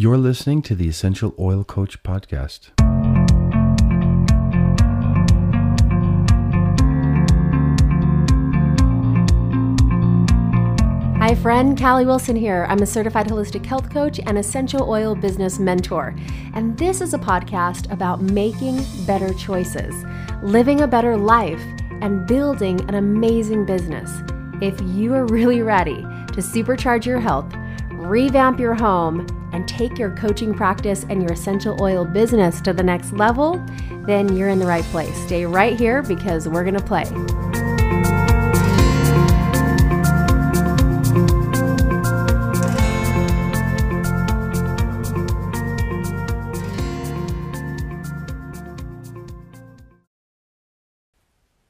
You're 0.00 0.16
listening 0.16 0.62
to 0.62 0.76
the 0.76 0.86
Essential 0.86 1.34
Oil 1.40 1.64
Coach 1.64 2.04
podcast. 2.04 2.70
Hi, 11.18 11.34
friend. 11.34 11.76
Callie 11.76 12.06
Wilson 12.06 12.36
here. 12.36 12.64
I'm 12.68 12.80
a 12.80 12.86
certified 12.86 13.26
holistic 13.26 13.66
health 13.66 13.90
coach 13.90 14.20
and 14.24 14.38
essential 14.38 14.88
oil 14.88 15.16
business 15.16 15.58
mentor. 15.58 16.14
And 16.54 16.78
this 16.78 17.00
is 17.00 17.12
a 17.12 17.18
podcast 17.18 17.90
about 17.90 18.22
making 18.22 18.80
better 19.04 19.34
choices, 19.34 20.04
living 20.44 20.82
a 20.82 20.86
better 20.86 21.16
life, 21.16 21.64
and 22.02 22.24
building 22.24 22.80
an 22.82 22.94
amazing 22.94 23.66
business. 23.66 24.22
If 24.62 24.80
you 24.80 25.12
are 25.14 25.26
really 25.26 25.62
ready 25.62 26.02
to 26.02 26.40
supercharge 26.40 27.04
your 27.04 27.18
health, 27.18 27.52
revamp 27.90 28.60
your 28.60 28.76
home, 28.76 29.26
and 29.52 29.66
take 29.68 29.98
your 29.98 30.10
coaching 30.10 30.54
practice 30.54 31.04
and 31.08 31.22
your 31.22 31.32
essential 31.32 31.80
oil 31.82 32.04
business 32.04 32.60
to 32.62 32.72
the 32.72 32.82
next 32.82 33.12
level, 33.12 33.64
then 34.06 34.36
you're 34.36 34.48
in 34.48 34.58
the 34.58 34.66
right 34.66 34.84
place. 34.84 35.16
Stay 35.24 35.44
right 35.44 35.78
here 35.78 36.02
because 36.02 36.48
we're 36.48 36.64
going 36.64 36.74
to 36.74 36.82
play. 36.82 37.04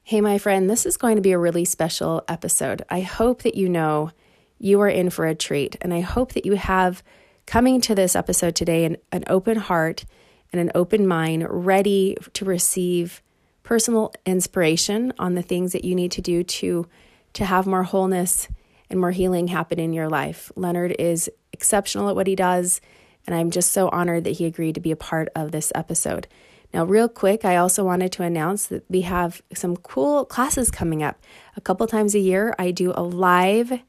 Hey, 0.09 0.21
my 0.21 0.39
friend, 0.39 0.67
this 0.67 0.87
is 0.87 0.97
going 0.97 1.17
to 1.17 1.21
be 1.21 1.33
a 1.33 1.37
really 1.37 1.65
special 1.65 2.23
episode. 2.27 2.81
I 2.89 3.01
hope 3.01 3.43
that 3.43 3.53
you 3.53 3.69
know 3.69 4.09
you 4.57 4.81
are 4.81 4.89
in 4.89 5.11
for 5.11 5.27
a 5.27 5.35
treat, 5.35 5.75
and 5.81 5.93
I 5.93 5.99
hope 5.99 6.33
that 6.33 6.47
you 6.47 6.53
have 6.55 7.03
coming 7.49 7.81
to 7.81 7.95
this 7.95 8.15
episode 8.15 8.53
today 8.53 8.85
an, 8.85 8.95
an 9.11 9.23
open 9.25 9.57
heart 9.57 10.05
and 10.53 10.61
an 10.61 10.71
open 10.75 11.07
mind, 11.07 11.43
ready 11.49 12.15
to 12.31 12.45
receive 12.45 13.23
personal 13.63 14.13
inspiration 14.23 15.11
on 15.17 15.33
the 15.33 15.41
things 15.41 15.71
that 15.71 15.83
you 15.83 15.95
need 15.95 16.11
to 16.11 16.21
do 16.21 16.43
to 16.43 16.85
to 17.33 17.45
have 17.45 17.65
more 17.65 17.81
wholeness 17.81 18.47
and 18.87 18.99
more 18.99 19.09
healing 19.09 19.47
happen 19.47 19.79
in 19.79 19.93
your 19.93 20.07
life. 20.07 20.51
Leonard 20.55 20.95
is 20.99 21.27
exceptional 21.51 22.07
at 22.07 22.15
what 22.15 22.27
he 22.27 22.35
does, 22.35 22.81
and 23.25 23.35
I'm 23.35 23.49
just 23.49 23.73
so 23.73 23.89
honored 23.89 24.25
that 24.25 24.37
he 24.37 24.45
agreed 24.45 24.75
to 24.75 24.81
be 24.81 24.91
a 24.91 24.95
part 24.95 25.27
of 25.35 25.51
this 25.51 25.71
episode. 25.73 26.27
Now, 26.71 26.85
real 26.85 27.09
quick, 27.09 27.45
I 27.45 27.55
also 27.55 27.83
wanted 27.83 28.11
to 28.11 28.23
announce 28.23 28.67
that 28.67 28.83
we 28.89 29.01
have 29.01 29.41
some 29.55 29.75
cool 29.75 30.23
classes 30.23 30.69
coming 30.69 31.01
up. 31.01 31.19
A 31.57 31.61
couple 31.61 31.87
times 31.87 32.13
a 32.13 32.19
year, 32.19 32.53
I 32.59 32.69
do 32.69 32.93
a 32.95 33.01
live 33.01 33.81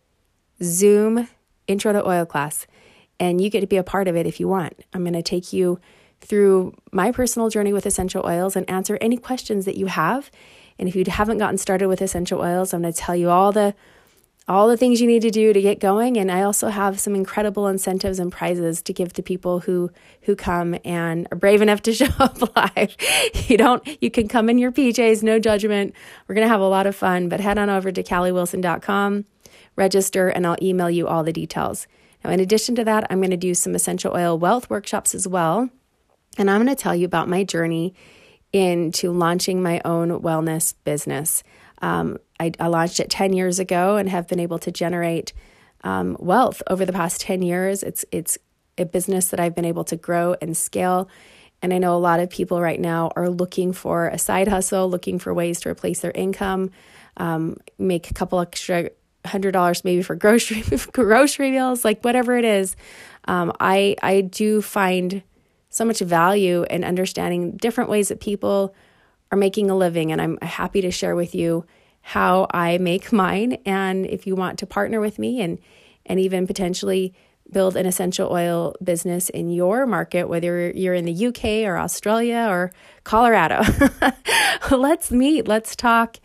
Zoom 0.63 1.29
intro 1.67 1.93
to 1.93 2.07
oil 2.07 2.25
class, 2.25 2.67
and 3.21 3.41
you 3.41 3.51
get 3.51 3.61
to 3.61 3.67
be 3.67 3.77
a 3.77 3.85
part 3.85 4.09
of 4.09 4.17
it 4.17 4.27
if 4.27 4.41
you 4.41 4.49
want. 4.49 4.73
I'm 4.93 5.03
going 5.03 5.13
to 5.13 5.23
take 5.23 5.53
you 5.53 5.79
through 6.21 6.75
my 6.91 7.13
personal 7.13 7.51
journey 7.51 7.73
with 7.73 7.87
essential 7.87 8.27
oils 8.27 8.57
and 8.57 8.69
answer 8.69 8.99
any 9.01 9.17
questions 9.17 9.67
that 9.67 9.77
you 9.77 9.87
have. 9.87 10.31
And 10.79 10.89
if 10.89 10.97
you 10.97 11.05
haven't 11.07 11.39
gotten 11.39 11.59
started 11.59 11.89
with 11.89 12.03
essential 12.03 12.41
oils, 12.41 12.73
I'm 12.73 12.83
going 12.83 12.93
to 12.93 12.99
tell 12.99 13.15
you 13.15 13.29
all 13.29 13.53
the 13.53 13.75
all 14.49 14.67
the 14.67 14.77
things 14.77 15.01
you 15.01 15.07
need 15.07 15.23
to 15.23 15.31
do 15.31 15.53
to 15.53 15.63
get 15.63 15.79
going 15.79 16.17
and 16.17 16.33
i 16.33 16.43
also 16.43 16.71
have 16.71 16.99
some 16.99 17.15
incredible 17.15 17.69
incentives 17.69 18.19
and 18.19 18.33
prizes 18.33 18.83
to 18.83 18.93
give 18.93 19.13
to 19.13 19.23
people 19.23 19.61
who 19.61 19.91
who 20.23 20.35
come 20.35 20.77
and 20.85 21.29
are 21.31 21.37
brave 21.37 21.63
enough 21.63 21.83
to 21.83 21.93
show 21.95 22.09
up 22.19 22.57
live 22.57 22.97
you 23.49 23.57
don't 23.57 23.87
you 24.03 24.11
can 24.11 24.27
come 24.27 24.49
in 24.49 24.59
your 24.59 24.73
pjs 24.73 25.23
no 25.23 25.39
judgment 25.39 25.95
we're 26.27 26.35
going 26.35 26.45
to 26.45 26.51
have 26.51 26.61
a 26.61 26.69
lot 26.69 26.87
of 26.87 26.97
fun 26.97 27.29
but 27.29 27.39
head 27.39 27.59
on 27.59 27.71
over 27.71 27.93
to 27.93 28.03
calliewilson.com 28.03 29.25
register 29.77 30.29
and 30.29 30.47
i'll 30.47 30.57
email 30.61 30.91
you 30.91 31.07
all 31.07 31.23
the 31.23 31.33
details 31.33 31.87
now 32.25 32.31
in 32.31 32.41
addition 32.41 32.75
to 32.75 32.85
that 32.85 33.07
i'm 33.11 33.19
going 33.19 33.31
to 33.31 33.37
do 33.37 33.55
some 33.55 33.75
essential 33.75 34.15
oil 34.15 34.39
wealth 34.39 34.69
workshops 34.71 35.15
as 35.15 35.27
well 35.27 35.69
and 36.39 36.51
i'm 36.51 36.63
going 36.63 36.75
to 36.75 36.81
tell 36.81 36.95
you 36.95 37.07
about 37.07 37.29
my 37.29 37.45
journey 37.45 37.95
into 38.53 39.13
launching 39.13 39.63
my 39.63 39.81
own 39.85 40.21
wellness 40.21 40.75
business 40.85 41.43
um, 41.83 42.19
I, 42.39 42.53
I, 42.61 42.67
launched 42.67 43.01
it 43.01 43.11
10 43.11 43.33
years 43.33 43.59
ago 43.59 43.97
and 43.97 44.09
have 44.09 44.29
been 44.29 44.41
able 44.41 44.59
to 44.61 44.71
generate 44.71 45.33
um, 45.83 46.17
wealth 46.19 46.63
over 46.69 46.85
the 46.85 46.93
past 46.93 47.21
10 47.23 47.43
years. 47.43 47.83
It's, 47.83 48.05
it's 48.13 48.39
a 48.79 48.85
business 48.85 49.29
that 49.29 49.41
I've 49.41 49.55
been 49.55 49.65
able 49.65 49.85
to 49.85 49.97
grow 49.97 50.37
and 50.41 50.57
scale. 50.57 51.09
And 51.63 51.73
I 51.75 51.79
know 51.79 51.95
a 51.95 51.99
lot 51.99 52.21
of 52.21 52.31
people 52.31 52.61
right 52.61 52.81
now 52.81 53.11
are 53.17 53.29
looking 53.29 53.73
for 53.73 54.09
a 54.09 54.19
side 54.19 54.49
hustle, 54.49 54.89
looking 54.89 55.19
for 55.19 55.33
ways 55.35 55.61
to 55.61 55.69
replace 55.69 56.01
their 56.01 56.13
income, 56.13 56.71
um, 57.17 57.57
make 57.79 58.11
a 58.11 58.15
couple 58.15 58.41
extra 58.41 58.91
hundred 59.27 59.53
dollars 59.53 59.85
maybe 59.85 60.03
for 60.03 60.15
grocery 60.15 60.63
grocery 60.93 61.51
bills, 61.51 61.85
like 61.85 62.03
whatever 62.03 62.37
it 62.37 62.45
is. 62.45 62.77
Um, 63.27 63.53
I 63.61 63.97
I 64.03 64.23
do 64.23 64.63
find 64.63 65.23
so 65.71 65.85
much 65.85 66.01
value 66.01 66.65
in 66.69 66.85
understanding 66.85 67.57
different 67.57 67.89
ways 67.89 68.09
that 68.09 68.21
people 68.21 68.75
are 69.31 69.39
making 69.39 69.71
a 69.71 69.77
living. 69.77 70.13
And 70.13 70.21
I'm 70.21 70.39
happy 70.43 70.81
to 70.83 70.91
share 70.91 71.15
with 71.15 71.35
you 71.35 71.65
how 72.03 72.49
I 72.51 72.79
make 72.79 73.13
mine. 73.13 73.59
And 73.65 74.07
if 74.07 74.27
you 74.27 74.35
want 74.35 74.59
to 74.59 74.67
partner 74.67 75.01
with 75.01 75.19
me 75.19 75.41
and, 75.41 75.59
and 76.05 76.21
even 76.21 76.47
potentially 76.47 77.15
build 77.51 77.77
an 77.77 77.87
essential 77.87 78.31
oil 78.31 78.75
business 78.83 79.29
in 79.29 79.51
your 79.51 79.87
market, 79.87 80.29
whether 80.29 80.71
you're 80.71 80.95
in 80.95 81.05
the 81.05 81.27
UK 81.27 81.69
or 81.69 81.79
Australia 81.79 82.47
or 82.49 82.73
Colorado, 83.03 83.63
let's 84.71 85.11
meet, 85.11 85.49
let's 85.49 85.75
talk. 85.75 86.19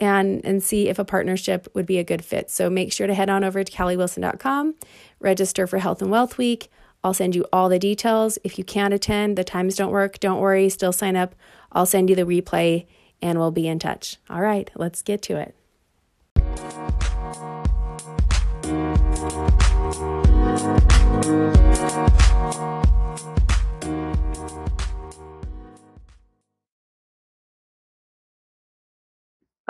And, 0.00 0.42
and 0.46 0.62
see 0.62 0.88
if 0.88 0.98
a 0.98 1.04
partnership 1.04 1.68
would 1.74 1.84
be 1.84 1.98
a 1.98 2.04
good 2.04 2.24
fit. 2.24 2.50
So 2.50 2.70
make 2.70 2.90
sure 2.90 3.06
to 3.06 3.12
head 3.12 3.28
on 3.28 3.44
over 3.44 3.62
to 3.62 3.70
calliewilson.com, 3.70 4.74
register 5.18 5.66
for 5.66 5.76
Health 5.76 6.00
and 6.00 6.10
Wealth 6.10 6.38
Week. 6.38 6.70
I'll 7.04 7.12
send 7.12 7.34
you 7.34 7.44
all 7.52 7.68
the 7.68 7.78
details. 7.78 8.38
If 8.42 8.56
you 8.56 8.64
can't 8.64 8.94
attend, 8.94 9.36
the 9.36 9.44
times 9.44 9.76
don't 9.76 9.90
work, 9.90 10.18
don't 10.18 10.40
worry, 10.40 10.70
still 10.70 10.92
sign 10.92 11.16
up 11.16 11.34
I'll 11.72 11.86
send 11.86 12.10
you 12.10 12.16
the 12.16 12.24
replay 12.24 12.86
and 13.22 13.38
we'll 13.38 13.50
be 13.50 13.68
in 13.68 13.78
touch. 13.78 14.16
All 14.28 14.40
right, 14.40 14.70
let's 14.74 15.02
get 15.02 15.22
to 15.22 15.36
it. 15.36 15.54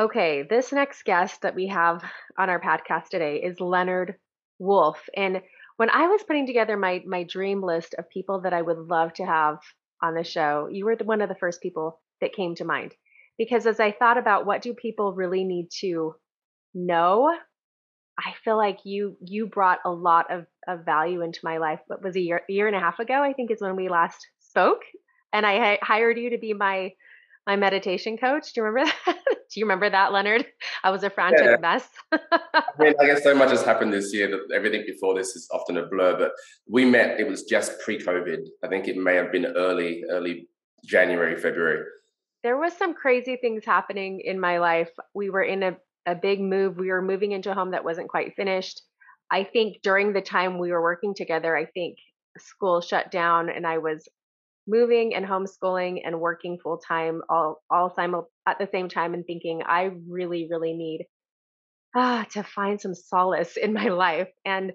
Okay, 0.00 0.44
this 0.48 0.72
next 0.72 1.04
guest 1.04 1.42
that 1.42 1.54
we 1.54 1.66
have 1.66 2.02
on 2.38 2.48
our 2.48 2.58
podcast 2.58 3.08
today 3.10 3.36
is 3.36 3.60
Leonard 3.60 4.14
Wolf. 4.58 4.98
And 5.14 5.42
when 5.76 5.90
I 5.90 6.06
was 6.06 6.22
putting 6.22 6.46
together 6.46 6.78
my 6.78 7.02
my 7.06 7.24
dream 7.24 7.62
list 7.62 7.94
of 7.98 8.08
people 8.08 8.40
that 8.40 8.54
I 8.54 8.62
would 8.62 8.78
love 8.78 9.12
to 9.14 9.26
have 9.26 9.58
on 10.02 10.14
the 10.14 10.24
show, 10.24 10.68
you 10.72 10.86
were 10.86 10.96
one 11.04 11.20
of 11.20 11.28
the 11.28 11.34
first 11.34 11.60
people 11.60 12.00
that 12.22 12.32
came 12.32 12.54
to 12.54 12.64
mind. 12.64 12.94
Because 13.36 13.66
as 13.66 13.78
I 13.78 13.92
thought 13.92 14.16
about 14.16 14.46
what 14.46 14.62
do 14.62 14.72
people 14.72 15.12
really 15.12 15.44
need 15.44 15.68
to 15.80 16.14
know, 16.72 17.30
I 18.18 18.32
feel 18.42 18.56
like 18.56 18.78
you 18.84 19.18
you 19.20 19.48
brought 19.48 19.80
a 19.84 19.90
lot 19.90 20.32
of, 20.32 20.46
of 20.66 20.86
value 20.86 21.20
into 21.20 21.40
my 21.42 21.58
life. 21.58 21.80
What 21.88 22.02
was 22.02 22.16
a 22.16 22.20
year 22.20 22.40
a 22.48 22.50
year 22.50 22.68
and 22.68 22.76
a 22.76 22.80
half 22.80 23.00
ago, 23.00 23.22
I 23.22 23.34
think 23.34 23.50
is 23.50 23.60
when 23.60 23.76
we 23.76 23.90
last 23.90 24.26
spoke, 24.38 24.80
and 25.30 25.44
I 25.44 25.78
hired 25.82 26.16
you 26.16 26.30
to 26.30 26.38
be 26.38 26.54
my 26.54 26.92
my 27.46 27.56
meditation 27.56 28.16
coach. 28.16 28.52
Do 28.52 28.60
you 28.60 28.64
remember 28.64 28.92
that? 29.06 29.18
Do 29.24 29.58
you 29.58 29.66
remember 29.66 29.90
that, 29.90 30.12
Leonard? 30.12 30.46
I 30.84 30.90
was 30.90 31.02
a 31.02 31.10
frantic 31.10 31.44
yeah. 31.44 31.56
mess. 31.60 31.88
I 32.12 32.18
mean, 32.78 32.94
I 33.00 33.06
guess 33.06 33.24
so 33.24 33.34
much 33.34 33.50
has 33.50 33.64
happened 33.64 33.92
this 33.92 34.14
year 34.14 34.30
that 34.30 34.54
everything 34.54 34.84
before 34.86 35.14
this 35.14 35.34
is 35.34 35.48
often 35.52 35.76
a 35.76 35.86
blur. 35.86 36.16
But 36.16 36.32
we 36.68 36.84
met, 36.84 37.18
it 37.18 37.26
was 37.26 37.42
just 37.42 37.80
pre 37.80 37.98
COVID. 37.98 38.38
I 38.62 38.68
think 38.68 38.86
it 38.86 38.96
may 38.96 39.16
have 39.16 39.32
been 39.32 39.46
early, 39.46 40.04
early 40.08 40.48
January, 40.84 41.36
February. 41.36 41.84
There 42.44 42.56
was 42.56 42.72
some 42.74 42.94
crazy 42.94 43.36
things 43.36 43.64
happening 43.64 44.20
in 44.24 44.38
my 44.38 44.58
life. 44.58 44.90
We 45.14 45.30
were 45.30 45.42
in 45.42 45.62
a, 45.64 45.76
a 46.06 46.14
big 46.14 46.40
move. 46.40 46.78
We 46.78 46.90
were 46.90 47.02
moving 47.02 47.32
into 47.32 47.50
a 47.50 47.54
home 47.54 47.72
that 47.72 47.84
wasn't 47.84 48.08
quite 48.08 48.34
finished. 48.36 48.80
I 49.32 49.44
think 49.44 49.82
during 49.82 50.12
the 50.12 50.22
time 50.22 50.58
we 50.58 50.70
were 50.70 50.82
working 50.82 51.14
together, 51.14 51.56
I 51.56 51.66
think 51.66 51.98
school 52.38 52.80
shut 52.80 53.10
down 53.10 53.48
and 53.48 53.66
I 53.66 53.78
was 53.78 54.08
moving 54.66 55.14
and 55.14 55.26
homeschooling 55.26 56.00
and 56.04 56.20
working 56.20 56.58
full 56.62 56.78
time 56.78 57.22
all 57.28 57.62
all 57.70 57.92
simul- 57.94 58.30
at 58.46 58.58
the 58.58 58.68
same 58.70 58.88
time 58.88 59.14
and 59.14 59.24
thinking 59.26 59.62
I 59.66 59.90
really 60.08 60.48
really 60.50 60.74
need 60.74 61.06
ah 61.94 62.26
to 62.32 62.42
find 62.42 62.80
some 62.80 62.94
solace 62.94 63.56
in 63.56 63.72
my 63.72 63.88
life 64.04 64.28
and 64.44 64.72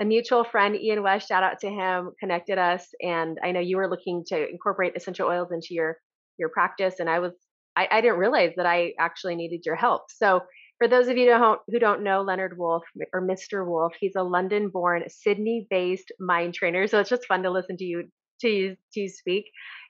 a 0.00 0.04
mutual 0.04 0.44
friend 0.44 0.76
Ian 0.76 1.02
West 1.02 1.28
shout 1.28 1.42
out 1.42 1.60
to 1.60 1.68
him 1.68 2.12
connected 2.18 2.58
us 2.58 2.86
and 3.00 3.38
I 3.42 3.52
know 3.52 3.60
you 3.60 3.76
were 3.76 3.90
looking 3.90 4.24
to 4.28 4.48
incorporate 4.48 4.96
essential 4.96 5.28
oils 5.28 5.52
into 5.52 5.68
your 5.70 5.98
your 6.38 6.48
practice 6.48 6.96
and 7.00 7.08
I 7.08 7.18
was 7.18 7.32
I, 7.76 7.88
I 7.90 8.00
didn't 8.00 8.18
realize 8.18 8.52
that 8.56 8.66
I 8.66 8.92
actually 8.98 9.36
needed 9.36 9.62
your 9.64 9.76
help 9.76 10.02
so 10.10 10.42
for 10.78 10.88
those 10.88 11.08
of 11.08 11.16
you 11.16 11.32
who 11.32 11.38
don't, 11.38 11.60
who 11.68 11.78
don't 11.78 12.02
know 12.02 12.22
Leonard 12.22 12.58
Wolf 12.58 12.82
or 13.12 13.22
Mr. 13.22 13.66
Wolf, 13.66 13.94
he's 13.98 14.16
a 14.16 14.22
London 14.22 14.70
born, 14.70 15.04
Sydney 15.08 15.66
based 15.70 16.10
mind 16.18 16.54
trainer. 16.54 16.86
So 16.88 16.98
it's 16.98 17.08
just 17.08 17.26
fun 17.26 17.44
to 17.44 17.50
listen 17.50 17.76
to 17.76 17.84
you 17.84 18.08
to, 18.44 18.76
to 18.94 19.08
speak. 19.08 19.46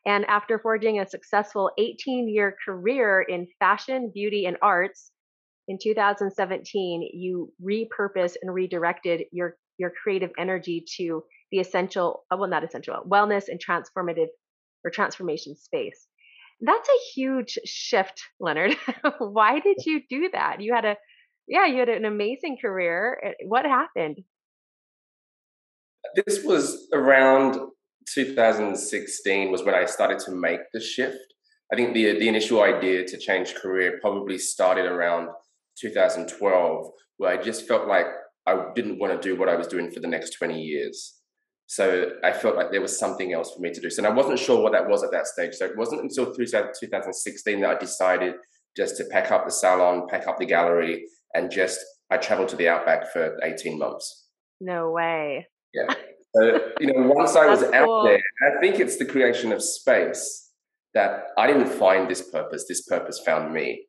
And 0.06 0.24
after 0.26 0.58
forging 0.58 1.00
a 1.00 1.08
successful 1.08 1.70
18 1.78 2.28
year 2.28 2.56
career 2.64 3.22
in 3.22 3.46
fashion, 3.58 4.10
beauty, 4.14 4.46
and 4.46 4.56
arts, 4.62 5.10
in 5.66 5.78
2017, 5.82 7.08
you 7.14 7.50
repurposed 7.62 8.34
and 8.42 8.52
redirected 8.52 9.22
your, 9.32 9.56
your 9.78 9.90
creative 10.02 10.30
energy 10.38 10.84
to 10.98 11.24
the 11.50 11.58
essential, 11.58 12.24
uh, 12.30 12.36
well, 12.38 12.50
not 12.50 12.64
essential, 12.64 13.02
wellness 13.08 13.44
and 13.48 13.58
transformative 13.64 14.26
or 14.84 14.90
transformation 14.90 15.56
space. 15.56 16.06
That's 16.60 16.88
a 16.88 17.04
huge 17.14 17.58
shift, 17.64 18.22
Leonard. 18.40 18.76
Why 19.18 19.60
did 19.60 19.78
you 19.86 20.02
do 20.08 20.28
that? 20.32 20.60
You 20.60 20.74
had 20.74 20.84
a, 20.84 20.96
yeah, 21.48 21.66
you 21.66 21.78
had 21.78 21.88
an 21.88 22.04
amazing 22.04 22.58
career. 22.60 23.20
Eh, 23.24 23.44
what 23.46 23.64
happened? 23.64 24.18
This 26.26 26.44
was 26.44 26.88
around 26.92 27.58
2016 28.12 29.50
was 29.50 29.62
when 29.62 29.74
I 29.74 29.84
started 29.84 30.18
to 30.20 30.32
make 30.32 30.60
the 30.72 30.80
shift. 30.80 31.34
I 31.72 31.76
think 31.76 31.94
the 31.94 32.18
the 32.18 32.28
initial 32.28 32.62
idea 32.62 33.04
to 33.04 33.18
change 33.18 33.54
career 33.54 33.98
probably 34.00 34.38
started 34.38 34.86
around 34.86 35.28
2012, 35.80 36.90
where 37.16 37.38
I 37.38 37.42
just 37.42 37.66
felt 37.66 37.88
like 37.88 38.06
I 38.46 38.66
didn't 38.74 38.98
want 38.98 39.20
to 39.20 39.28
do 39.28 39.38
what 39.38 39.48
I 39.48 39.56
was 39.56 39.66
doing 39.66 39.90
for 39.90 40.00
the 40.00 40.08
next 40.08 40.30
20 40.30 40.60
years. 40.60 41.14
So 41.66 42.10
I 42.22 42.32
felt 42.32 42.56
like 42.56 42.70
there 42.70 42.82
was 42.82 42.98
something 42.98 43.32
else 43.32 43.54
for 43.54 43.60
me 43.60 43.72
to 43.72 43.80
do. 43.80 43.88
So 43.88 44.04
I 44.04 44.10
wasn't 44.10 44.38
sure 44.38 44.62
what 44.62 44.72
that 44.72 44.88
was 44.88 45.02
at 45.02 45.10
that 45.12 45.26
stage. 45.26 45.54
So 45.54 45.64
it 45.64 45.76
wasn't 45.78 46.02
until 46.02 46.32
2016 46.34 47.60
that 47.60 47.70
I 47.70 47.78
decided 47.78 48.34
just 48.76 48.96
to 48.98 49.04
pack 49.04 49.30
up 49.30 49.46
the 49.46 49.50
salon, 49.50 50.06
pack 50.08 50.26
up 50.26 50.38
the 50.38 50.46
gallery, 50.46 51.06
and 51.32 51.50
just 51.50 51.80
I 52.10 52.18
traveled 52.18 52.50
to 52.50 52.56
the 52.56 52.68
outback 52.68 53.12
for 53.12 53.38
18 53.42 53.78
months. 53.78 54.28
No 54.60 54.90
way. 54.90 55.48
Yeah. 55.72 55.94
So, 56.34 56.60
you 56.80 56.92
know, 56.92 57.08
once 57.14 57.36
I 57.36 57.46
was 57.46 57.60
cool. 57.60 57.74
out 57.74 58.04
there, 58.04 58.22
I 58.42 58.60
think 58.60 58.80
it's 58.80 58.98
the 58.98 59.04
creation 59.04 59.52
of 59.52 59.62
space 59.62 60.50
that 60.94 61.26
I 61.38 61.46
didn't 61.46 61.68
find 61.68 62.08
this 62.08 62.22
purpose. 62.30 62.66
This 62.68 62.82
purpose 62.86 63.20
found 63.24 63.52
me. 63.52 63.86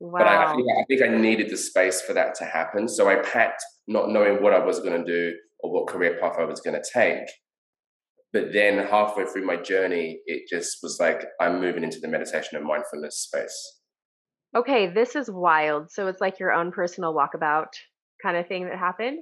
Wow. 0.00 0.18
But 0.18 0.26
I, 0.28 0.44
I, 0.44 0.54
think, 0.54 0.66
I 0.70 0.84
think 0.88 1.02
I 1.02 1.16
needed 1.16 1.50
the 1.50 1.56
space 1.56 2.00
for 2.00 2.12
that 2.12 2.34
to 2.36 2.44
happen. 2.44 2.88
So 2.88 3.08
I 3.08 3.16
packed 3.16 3.62
not 3.86 4.10
knowing 4.10 4.42
what 4.42 4.52
I 4.52 4.64
was 4.64 4.80
going 4.80 5.04
to 5.04 5.04
do 5.04 5.34
or 5.60 5.72
what 5.72 5.88
career 5.88 6.18
path 6.20 6.36
I 6.38 6.44
was 6.44 6.60
going 6.60 6.80
to 6.80 6.90
take. 6.92 7.28
But 8.32 8.52
then 8.52 8.86
halfway 8.86 9.24
through 9.24 9.46
my 9.46 9.56
journey, 9.56 10.20
it 10.26 10.42
just 10.48 10.78
was 10.82 10.98
like 11.00 11.24
I'm 11.40 11.60
moving 11.60 11.82
into 11.82 11.98
the 11.98 12.08
meditation 12.08 12.58
and 12.58 12.66
mindfulness 12.66 13.18
space. 13.18 13.80
Okay, 14.56 14.86
this 14.92 15.16
is 15.16 15.30
wild. 15.30 15.90
So 15.90 16.06
it's 16.08 16.20
like 16.20 16.38
your 16.38 16.52
own 16.52 16.72
personal 16.72 17.14
walkabout 17.14 17.68
kind 18.22 18.36
of 18.36 18.46
thing 18.46 18.66
that 18.66 18.78
happened? 18.78 19.20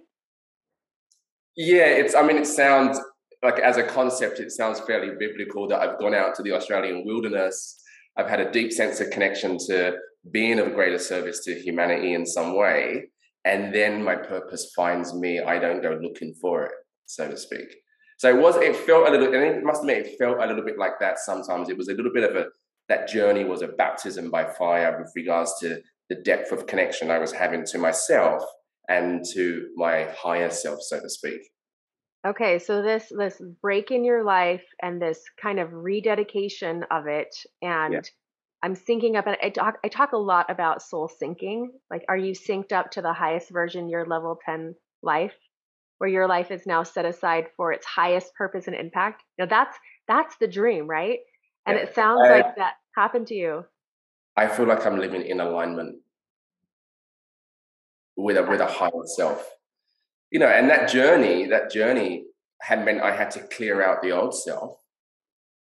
Yeah, 1.57 1.87
it's 1.87 2.15
I 2.15 2.23
mean 2.23 2.37
it 2.37 2.47
sounds 2.47 3.01
like 3.43 3.59
as 3.59 3.77
a 3.77 3.83
concept 3.83 4.41
it 4.41 4.51
sounds 4.51 4.81
fairly 4.81 5.13
biblical 5.19 5.67
that 5.69 5.81
I've 5.81 5.99
gone 5.99 6.15
out 6.15 6.35
to 6.37 6.43
the 6.43 6.53
Australian 6.53 7.05
wilderness. 7.07 7.83
I've 8.17 8.29
had 8.29 8.41
a 8.41 8.51
deep 8.51 8.73
sense 8.73 9.01
of 9.01 9.11
connection 9.11 9.59
to 9.67 9.97
being 10.31 10.59
of 10.59 10.75
greater 10.75 10.99
service 10.99 11.45
to 11.45 11.55
humanity 11.55 12.15
in 12.15 12.27
some 12.27 12.57
way. 12.57 13.09
And 13.45 13.75
then 13.75 14.03
my 14.03 14.17
purpose 14.17 14.73
finds 14.75 15.15
me. 15.15 15.41
I 15.41 15.59
don't 15.59 15.83
go 15.83 15.99
looking 16.03 16.35
for 16.41 16.65
it 16.65 16.73
so 17.07 17.29
to 17.31 17.37
speak. 17.37 17.69
So 18.19 18.29
it 18.29 18.41
was 18.41 18.57
it 18.57 18.77
felt 18.77 19.09
a 19.09 19.11
little 19.11 19.27
and 19.27 19.37
it 19.37 19.65
must 19.65 19.83
admit 19.83 20.07
it 20.07 20.19
felt 20.19 20.39
a 20.41 20.47
little 20.47 20.65
bit 20.65 20.79
like 20.79 20.99
that 21.01 21.19
sometimes. 21.19 21.69
It 21.69 21.79
was 21.79 21.89
a 21.89 21.95
little 21.95 22.13
bit 22.13 22.29
of 22.29 22.37
a 22.37 22.47
that 22.89 23.09
journey 23.09 23.45
was 23.45 23.63
a 23.63 23.69
baptism 23.69 24.31
by 24.31 24.45
fire 24.45 24.99
with 25.01 25.13
regards 25.17 25.55
to 25.61 25.81
the 26.09 26.17
depth 26.17 26.53
of 26.53 26.67
connection 26.67 27.11
i 27.11 27.19
was 27.19 27.33
having 27.33 27.65
to 27.65 27.79
myself 27.79 28.45
and 28.89 29.25
to 29.35 29.69
my 29.77 30.09
higher 30.17 30.51
self 30.51 30.81
so 30.83 31.01
to 31.01 31.09
speak 31.09 31.41
okay 32.27 32.59
so 32.59 32.83
this 32.83 33.13
this 33.17 33.41
break 33.63 33.91
in 33.91 34.05
your 34.05 34.25
life 34.25 34.65
and 34.83 35.01
this 35.01 35.23
kind 35.41 35.59
of 35.59 35.73
rededication 35.73 36.85
of 36.91 37.07
it 37.07 37.35
and 37.63 37.95
yeah 37.95 38.01
I'm 38.63 38.75
syncing 38.75 39.17
up 39.17 39.27
and 39.27 39.37
I 39.43 39.51
talk 39.51 39.79
I 39.85 39.89
talk 39.89 40.13
a 40.13 40.19
lot 40.19 40.51
about 40.51 40.83
soul 40.83 41.09
syncing. 41.23 41.67
Like 41.91 42.05
are 42.09 42.17
you 42.17 42.33
synced 42.33 42.73
up 42.73 42.91
to 42.93 43.03
the 43.03 43.13
highest 43.13 43.51
version 43.51 43.89
your 43.89 44.07
level 44.07 44.39
10 44.45 44.75
life 45.03 45.35
where 45.99 46.11
your 46.11 46.27
life 46.27 46.51
is 46.51 46.67
now 46.67 46.83
set 46.83 47.05
aside 47.05 47.47
for 47.57 47.73
its 47.73 47.87
highest 47.87 48.35
purpose 48.35 48.67
and 48.67 48.75
impact? 48.75 49.23
Now 49.39 49.47
that's 49.47 49.77
that's 50.09 50.37
the 50.39 50.49
dream, 50.49 50.89
right? 50.89 51.19
And 51.67 51.77
yeah. 51.77 51.85
it 51.85 51.95
sounds 51.95 52.23
I, 52.25 52.31
like 52.31 52.57
that 52.57 52.75
happened 52.97 53.27
to 53.29 53.35
you. 53.35 53.65
I 54.37 54.49
feel 54.49 54.67
like 54.67 54.87
I'm 54.87 54.99
living 54.99 55.23
in 55.23 55.41
alignment 55.41 56.01
with 58.17 58.37
a 58.37 58.43
with 58.43 58.61
a 58.61 58.67
higher 58.67 58.91
self. 59.17 59.49
You 60.31 60.41
know, 60.41 60.49
and 60.49 60.69
that 60.71 60.89
journey, 60.89 61.47
that 61.47 61.71
journey 61.71 62.25
had 62.63 62.85
meant 62.85 63.01
I 63.01 63.15
had 63.15 63.31
to 63.33 63.41
clear 63.41 63.83
out 63.83 64.03
the 64.03 64.13
old 64.13 64.35
self 64.35 64.79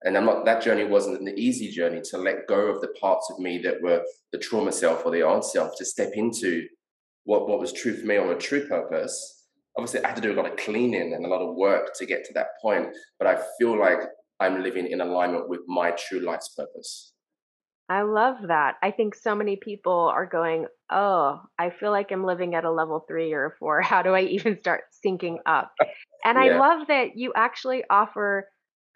and 0.03 0.17
I'm 0.17 0.25
not 0.25 0.45
that 0.47 0.63
journey 0.63 0.85
wasn't 0.85 1.21
an 1.21 1.39
easy 1.39 1.71
journey 1.71 2.01
to 2.11 2.19
let 2.19 2.47
go 2.47 2.69
of 2.69 2.81
the 2.81 2.89
parts 3.01 3.31
of 3.31 3.39
me 3.39 3.59
that 3.59 3.83
were 3.83 4.03
the 4.33 4.39
trauma 4.39 4.73
self 4.73 5.05
or 5.05 5.13
the 5.13 5.23
old 5.23 5.45
self 5.45 5.73
to 5.77 5.85
step 5.85 6.13
into 6.15 6.67
what 7.25 7.49
what 7.49 7.61
was 7.61 7.73
true 7.73 7.95
for 7.95 8.07
me 8.07 8.17
or 8.17 8.33
a 8.33 8.39
true 8.39 8.67
purpose. 8.67 9.47
Obviously, 9.77 10.03
I 10.03 10.09
had 10.09 10.17
to 10.17 10.23
do 10.23 10.33
a 10.33 10.39
lot 10.41 10.51
of 10.51 10.57
cleaning 10.57 11.13
and 11.13 11.25
a 11.25 11.29
lot 11.29 11.43
of 11.43 11.55
work 11.55 11.93
to 11.97 12.07
get 12.07 12.25
to 12.25 12.33
that 12.35 12.49
point, 12.61 12.89
but 13.19 13.29
I 13.29 13.41
feel 13.59 13.79
like 13.79 14.01
I'm 14.41 14.63
living 14.63 14.87
in 14.87 15.01
alignment 15.01 15.49
with 15.49 15.61
my 15.69 15.93
true 15.93 16.21
life's 16.21 16.55
purpose. 16.57 17.10
I 17.91 18.03
love 18.03 18.37
that. 18.47 18.77
I 18.85 18.93
think 18.93 19.17
so 19.17 19.35
many 19.35 19.57
people 19.57 20.13
are 20.15 20.25
going, 20.25 20.67
Oh, 20.93 21.41
I 21.59 21.71
feel 21.71 21.91
like 21.91 22.13
I'm 22.13 22.25
living 22.25 22.55
at 22.55 22.65
a 22.65 22.71
level 22.71 23.05
three 23.07 23.33
or 23.33 23.57
four. 23.59 23.83
How 23.83 24.03
do 24.03 24.15
I 24.15 24.23
even 24.23 24.61
start 24.61 24.83
syncing 25.05 25.39
up? 25.45 25.73
And 26.23 26.37
yeah. 26.37 26.53
I 26.53 26.59
love 26.59 26.89
that 26.89 27.17
you 27.17 27.33
actually 27.35 27.83
offer 27.89 28.47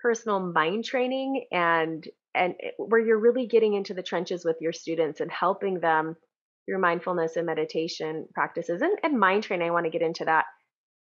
personal 0.02 0.41
mind 0.41 0.85
training 0.85 1.46
and 1.50 2.06
and 2.35 2.52
where 2.76 3.00
you're 3.00 3.19
really 3.19 3.46
getting 3.46 3.73
into 3.73 3.94
the 3.94 4.02
trenches 4.02 4.44
with 4.44 4.58
your 4.61 4.75
students 4.75 5.20
and 5.20 5.31
helping 5.31 5.81
them 5.81 6.17
through 6.67 6.82
mindfulness 6.82 7.37
and 7.37 7.46
meditation 7.46 8.29
practices 8.35 8.82
and, 8.82 8.99
and 9.02 9.19
mind 9.19 9.44
training. 9.44 9.67
I 9.67 9.70
want 9.70 9.87
to 9.87 9.91
get 9.91 10.02
into 10.02 10.26
that. 10.26 10.44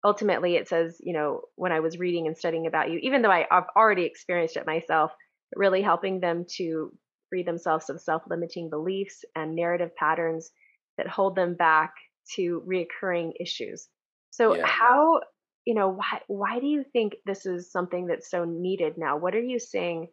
Ultimately, 0.05 0.57
it 0.57 0.67
says, 0.67 0.97
you 0.99 1.13
know, 1.13 1.41
when 1.55 1.71
I 1.71 1.79
was 1.79 1.97
reading 1.97 2.27
and 2.27 2.38
studying 2.38 2.67
about 2.67 2.91
you, 2.91 2.99
even 3.01 3.23
though 3.23 3.31
I, 3.31 3.47
I've 3.49 3.69
already 3.75 4.03
experienced 4.03 4.57
it 4.57 4.67
myself, 4.67 5.11
really 5.55 5.81
helping 5.81 6.19
them 6.19 6.45
to 6.57 6.91
free 7.31 7.44
themselves 7.44 7.89
of 7.89 8.00
self 8.00 8.24
limiting 8.30 8.69
beliefs 8.69 9.24
and 9.36 9.56
narrative 9.56 9.95
patterns 9.95 10.51
that 10.98 11.07
hold 11.07 11.36
them 11.36 11.56
back 11.56 11.94
to 12.36 12.63
reoccurring 12.68 13.31
issues. 13.39 13.88
So, 14.30 14.56
yeah. 14.56 14.66
how 14.66 15.22
you 15.66 15.74
know 15.74 15.89
why 15.89 16.22
why 16.28 16.60
do 16.60 16.68
you 16.68 16.83
think 16.94 17.13
this 17.25 17.45
is 17.45 17.72
something 17.72 18.07
that's 18.07 18.30
so 18.30 18.45
needed 18.45 18.94
now? 18.98 19.18
What 19.18 19.36
are 19.36 19.42
you 19.42 19.57
seeing 19.57 20.07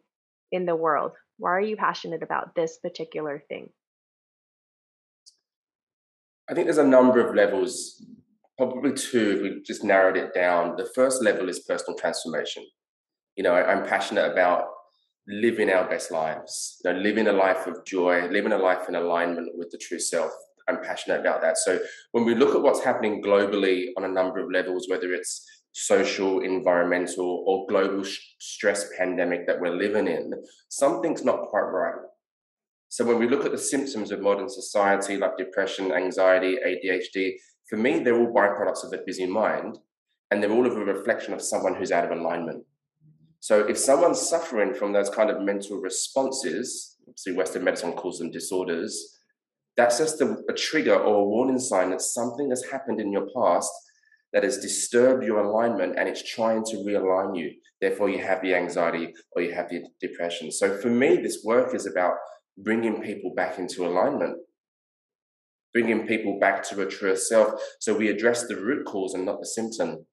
in 0.51 0.65
the 0.65 0.75
world? 0.75 1.11
Why 1.37 1.51
are 1.51 1.61
you 1.61 1.77
passionate 1.77 2.23
about 2.23 2.55
this 2.55 2.79
particular 2.81 3.43
thing? 3.49 3.69
I 6.49 6.53
think 6.53 6.65
there's 6.65 6.79
a 6.79 6.87
number 6.87 7.25
of 7.25 7.35
levels. 7.35 8.03
Probably 8.57 8.91
two 8.91 9.31
if 9.31 9.41
we 9.41 9.61
just 9.65 9.85
narrowed 9.85 10.17
it 10.17 10.33
down. 10.33 10.75
The 10.75 10.89
first 10.93 11.23
level 11.23 11.47
is 11.47 11.59
personal 11.61 11.97
transformation. 11.97 12.65
You 13.35 13.43
know 13.43 13.53
I, 13.53 13.71
am 13.71 13.85
passionate 13.85 14.31
about 14.31 14.65
living 15.29 15.69
our 15.71 15.87
best 15.87 16.11
lives 16.11 16.81
you 16.83 16.91
know, 16.91 16.99
living 16.99 17.27
a 17.27 17.33
life 17.33 17.67
of 17.67 17.85
joy 17.85 18.27
living 18.27 18.51
a 18.51 18.57
life 18.57 18.89
in 18.89 18.95
alignment 18.95 19.49
with 19.55 19.69
the 19.69 19.77
true 19.77 19.99
self 19.99 20.31
I'm 20.69 20.81
passionate 20.83 21.19
about 21.19 21.41
that. 21.41 21.57
So 21.57 21.79
when 22.11 22.25
we 22.25 22.35
look 22.35 22.55
at 22.55 22.61
what's 22.61 22.83
happening 22.83 23.23
globally 23.23 23.87
on 23.97 24.05
a 24.05 24.07
number 24.07 24.39
of 24.39 24.51
levels, 24.51 24.87
whether 24.87 25.11
it's 25.13 25.45
social, 25.71 26.41
environmental, 26.41 27.43
or 27.47 27.65
global 27.67 28.03
sh- 28.03 28.19
stress 28.39 28.89
pandemic 28.97 29.47
that 29.47 29.59
we're 29.59 29.75
living 29.75 30.07
in, 30.07 30.33
something's 30.69 31.25
not 31.25 31.47
quite 31.49 31.61
right. 31.61 31.95
So 32.89 33.05
when 33.05 33.19
we 33.19 33.27
look 33.27 33.45
at 33.45 33.51
the 33.51 33.57
symptoms 33.57 34.11
of 34.11 34.21
modern 34.21 34.49
society, 34.49 35.17
like 35.17 35.37
depression, 35.37 35.91
anxiety, 35.91 36.57
ADHD, 36.65 37.33
for 37.67 37.77
me, 37.77 37.99
they're 37.99 38.17
all 38.17 38.33
byproducts 38.33 38.83
of 38.83 38.93
a 38.93 39.03
busy 39.05 39.27
mind, 39.27 39.77
and 40.31 40.41
they're 40.41 40.51
all 40.51 40.65
of 40.65 40.75
a 40.75 40.83
reflection 40.83 41.33
of 41.33 41.41
someone 41.41 41.75
who's 41.75 41.91
out 41.91 42.11
of 42.11 42.17
alignment. 42.17 42.63
So 43.39 43.65
if 43.67 43.77
someone's 43.77 44.21
suffering 44.21 44.73
from 44.73 44.93
those 44.93 45.09
kind 45.09 45.29
of 45.29 45.41
mental 45.41 45.77
responses, 45.77 46.97
obviously 47.07 47.33
Western 47.33 47.63
medicine 47.63 47.93
calls 47.93 48.19
them 48.19 48.31
disorders, 48.31 49.17
that's 49.77 49.97
just 49.97 50.19
a, 50.21 50.35
a 50.49 50.53
trigger 50.53 50.95
or 50.95 51.15
a 51.15 51.23
warning 51.23 51.59
sign 51.59 51.91
that 51.91 52.01
something 52.01 52.49
has 52.49 52.65
happened 52.65 52.99
in 52.99 53.11
your 53.11 53.27
past 53.35 53.71
that 54.33 54.43
has 54.43 54.59
disturbed 54.59 55.23
your 55.23 55.39
alignment 55.39 55.97
and 55.97 56.07
it's 56.07 56.23
trying 56.23 56.63
to 56.65 56.77
realign 56.77 57.37
you. 57.37 57.51
Therefore, 57.81 58.09
you 58.09 58.19
have 58.19 58.41
the 58.41 58.53
anxiety 58.53 59.13
or 59.31 59.41
you 59.41 59.53
have 59.53 59.69
the 59.69 59.83
depression. 60.01 60.51
So, 60.51 60.77
for 60.77 60.89
me, 60.89 61.17
this 61.17 61.41
work 61.43 61.73
is 61.73 61.85
about 61.85 62.13
bringing 62.57 63.01
people 63.01 63.33
back 63.35 63.57
into 63.57 63.87
alignment, 63.87 64.37
bringing 65.73 66.05
people 66.05 66.39
back 66.39 66.61
to 66.69 66.81
a 66.81 66.85
truer 66.85 67.15
self. 67.15 67.53
So, 67.79 67.95
we 67.95 68.09
address 68.09 68.47
the 68.47 68.57
root 68.57 68.85
cause 68.85 69.13
and 69.13 69.25
not 69.25 69.39
the 69.39 69.47
symptom, 69.47 70.05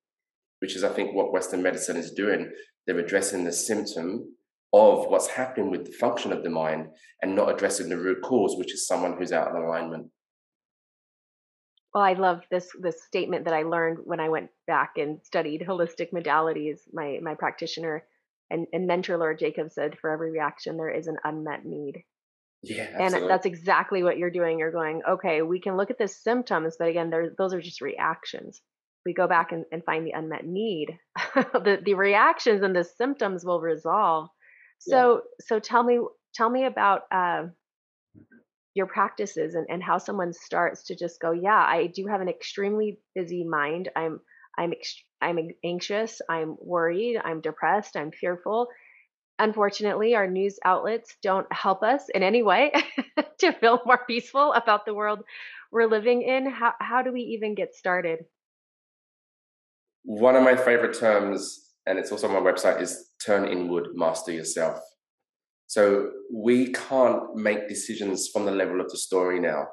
which 0.60 0.76
is, 0.76 0.84
I 0.84 0.90
think, 0.90 1.14
what 1.14 1.32
Western 1.32 1.62
medicine 1.62 1.96
is 1.96 2.12
doing. 2.12 2.50
They're 2.86 2.98
addressing 2.98 3.44
the 3.44 3.52
symptom 3.52 4.36
of 4.72 5.06
what's 5.06 5.28
happening 5.28 5.70
with 5.70 5.86
the 5.86 5.92
function 5.92 6.32
of 6.32 6.42
the 6.42 6.50
mind 6.50 6.88
and 7.22 7.34
not 7.34 7.52
addressing 7.52 7.88
the 7.88 7.96
root 7.96 8.22
cause, 8.22 8.56
which 8.56 8.74
is 8.74 8.86
someone 8.86 9.16
who's 9.16 9.32
out 9.32 9.48
of 9.48 9.62
alignment. 9.62 10.08
Well, 11.94 12.04
I 12.04 12.12
love 12.12 12.42
this 12.50 12.68
this 12.80 13.02
statement 13.04 13.46
that 13.46 13.54
I 13.54 13.62
learned 13.62 13.98
when 14.04 14.20
I 14.20 14.28
went 14.28 14.50
back 14.66 14.98
and 14.98 15.18
studied 15.24 15.62
holistic 15.66 16.12
modalities. 16.12 16.80
My 16.92 17.18
my 17.22 17.34
practitioner 17.34 18.04
and, 18.50 18.66
and 18.72 18.86
mentor 18.86 19.16
Laura 19.16 19.36
Jacobs 19.36 19.74
said, 19.74 19.96
for 19.98 20.10
every 20.10 20.30
reaction 20.30 20.76
there 20.76 20.90
is 20.90 21.06
an 21.06 21.16
unmet 21.24 21.64
need. 21.64 22.04
Yeah, 22.62 22.82
absolutely. 22.82 23.22
and 23.22 23.30
that's 23.30 23.46
exactly 23.46 24.02
what 24.02 24.18
you're 24.18 24.30
doing. 24.30 24.58
You're 24.58 24.72
going, 24.72 25.02
okay, 25.08 25.42
we 25.42 25.60
can 25.60 25.76
look 25.76 25.90
at 25.90 25.98
the 25.98 26.08
symptoms, 26.08 26.76
but 26.78 26.88
again, 26.88 27.12
those 27.38 27.54
are 27.54 27.60
just 27.60 27.80
reactions. 27.80 28.60
We 29.06 29.14
go 29.14 29.26
back 29.26 29.52
and, 29.52 29.64
and 29.72 29.84
find 29.84 30.06
the 30.06 30.10
unmet 30.10 30.44
need, 30.44 30.98
the, 31.34 31.80
the 31.82 31.94
reactions 31.94 32.62
and 32.62 32.76
the 32.76 32.84
symptoms 32.84 33.44
will 33.44 33.60
resolve. 33.60 34.28
So, 34.80 35.14
yeah. 35.14 35.20
so 35.46 35.58
tell 35.60 35.82
me, 35.82 36.00
tell 36.34 36.50
me 36.50 36.66
about 36.66 37.02
uh, 37.10 37.44
your 38.74 38.86
practices 38.86 39.54
and, 39.54 39.66
and 39.70 39.82
how 39.82 39.96
someone 39.96 40.32
starts 40.34 40.84
to 40.88 40.96
just 40.96 41.20
go, 41.20 41.30
yeah, 41.30 41.54
I 41.54 41.86
do 41.86 42.06
have 42.08 42.20
an 42.20 42.28
extremely 42.28 42.98
busy 43.14 43.44
mind. 43.44 43.88
I'm, 43.96 44.20
I'm, 44.58 44.72
ex- 44.72 45.02
I'm 45.22 45.38
anxious. 45.64 46.20
I'm 46.28 46.56
worried. 46.60 47.18
I'm 47.24 47.40
depressed. 47.40 47.96
I'm 47.96 48.10
fearful. 48.10 48.68
Unfortunately, 49.38 50.14
our 50.14 50.26
news 50.26 50.58
outlets 50.64 51.16
don't 51.22 51.50
help 51.52 51.82
us 51.82 52.08
in 52.14 52.22
any 52.22 52.42
way 52.42 52.72
to 53.38 53.52
feel 53.52 53.80
more 53.86 54.00
peaceful 54.06 54.52
about 54.52 54.84
the 54.84 54.94
world 54.94 55.20
we're 55.70 55.86
living 55.86 56.22
in. 56.22 56.50
How, 56.50 56.72
how 56.80 57.02
do 57.02 57.12
we 57.12 57.20
even 57.20 57.54
get 57.54 57.74
started? 57.74 58.24
One 60.06 60.36
of 60.36 60.44
my 60.44 60.54
favorite 60.54 60.96
terms, 60.96 61.72
and 61.84 61.98
it's 61.98 62.12
also 62.12 62.28
on 62.28 62.34
my 62.34 62.52
website, 62.52 62.80
is 62.80 63.10
turn 63.24 63.48
inward, 63.48 63.88
master 63.94 64.30
yourself. 64.30 64.78
So 65.66 66.10
we 66.32 66.72
can't 66.72 67.34
make 67.34 67.68
decisions 67.68 68.28
from 68.32 68.44
the 68.44 68.52
level 68.52 68.80
of 68.80 68.88
the 68.88 68.98
story 68.98 69.40
now. 69.40 69.66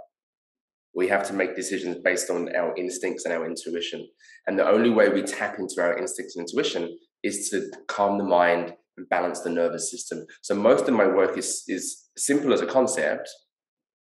We 0.95 1.07
have 1.07 1.23
to 1.27 1.33
make 1.33 1.55
decisions 1.55 1.97
based 2.03 2.31
on 2.31 2.49
our 2.55 2.75
instincts 2.75 3.25
and 3.25 3.33
our 3.33 3.45
intuition. 3.45 4.07
And 4.47 4.57
the 4.57 4.67
only 4.67 4.89
way 4.89 5.09
we 5.09 5.21
tap 5.21 5.59
into 5.59 5.79
our 5.79 5.99
instincts 5.99 6.35
and 6.35 6.47
intuition 6.49 6.97
is 7.21 7.49
to 7.51 7.71
calm 7.87 8.17
the 8.17 8.23
mind 8.23 8.73
and 8.97 9.07
balance 9.09 9.41
the 9.41 9.51
nervous 9.51 9.91
system. 9.91 10.25
So 10.41 10.55
most 10.55 10.87
of 10.87 10.95
my 10.95 11.05
work 11.05 11.37
is, 11.37 11.63
is 11.67 12.09
simple 12.17 12.53
as 12.53 12.61
a 12.61 12.65
concept, 12.65 13.29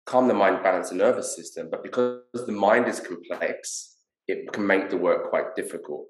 calm 0.05 0.27
the 0.27 0.36
mind, 0.36 0.62
balance 0.62 0.89
the 0.89 0.95
nervous 0.95 1.36
system. 1.36 1.69
But 1.71 1.81
because 1.81 2.21
the 2.33 2.51
mind 2.51 2.88
is 2.88 3.00
complex, 3.00 3.95
it 4.27 4.53
can 4.53 4.67
make 4.67 4.91
the 4.91 4.98
work 4.98 5.31
quite 5.31 5.55
difficult. 5.55 6.05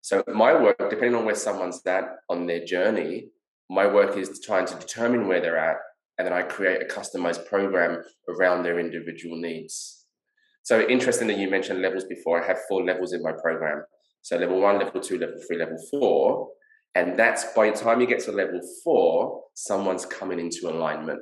So 0.00 0.24
my 0.28 0.52
work, 0.60 0.78
depending 0.78 1.14
on 1.14 1.24
where 1.24 1.34
someone's 1.34 1.84
at 1.86 2.04
on 2.28 2.46
their 2.46 2.64
journey, 2.64 3.28
my 3.68 3.86
work 3.86 4.16
is 4.16 4.40
trying 4.40 4.66
to 4.66 4.74
determine 4.76 5.28
where 5.28 5.40
they're 5.40 5.58
at, 5.58 5.76
and 6.16 6.26
then 6.26 6.32
I 6.32 6.42
create 6.42 6.82
a 6.82 6.86
customized 6.86 7.46
program 7.46 8.02
around 8.28 8.62
their 8.62 8.78
individual 8.78 9.36
needs. 9.36 10.06
So 10.62 10.86
interesting 10.86 11.28
that 11.28 11.38
you 11.38 11.50
mentioned 11.50 11.80
levels 11.80 12.04
before. 12.04 12.42
I 12.42 12.46
have 12.46 12.58
four 12.68 12.84
levels 12.84 13.12
in 13.12 13.22
my 13.22 13.32
program. 13.32 13.84
So 14.22 14.36
level 14.36 14.60
one, 14.60 14.78
level 14.78 15.00
two, 15.00 15.18
level 15.18 15.40
three, 15.46 15.58
level 15.58 15.78
four. 15.90 16.48
And 16.94 17.18
that's 17.18 17.44
by 17.54 17.70
the 17.70 17.76
time 17.76 18.00
you 18.00 18.06
get 18.06 18.20
to 18.24 18.32
level 18.32 18.60
four, 18.82 19.44
someone's 19.54 20.04
coming 20.04 20.40
into 20.40 20.68
alignment. 20.68 21.20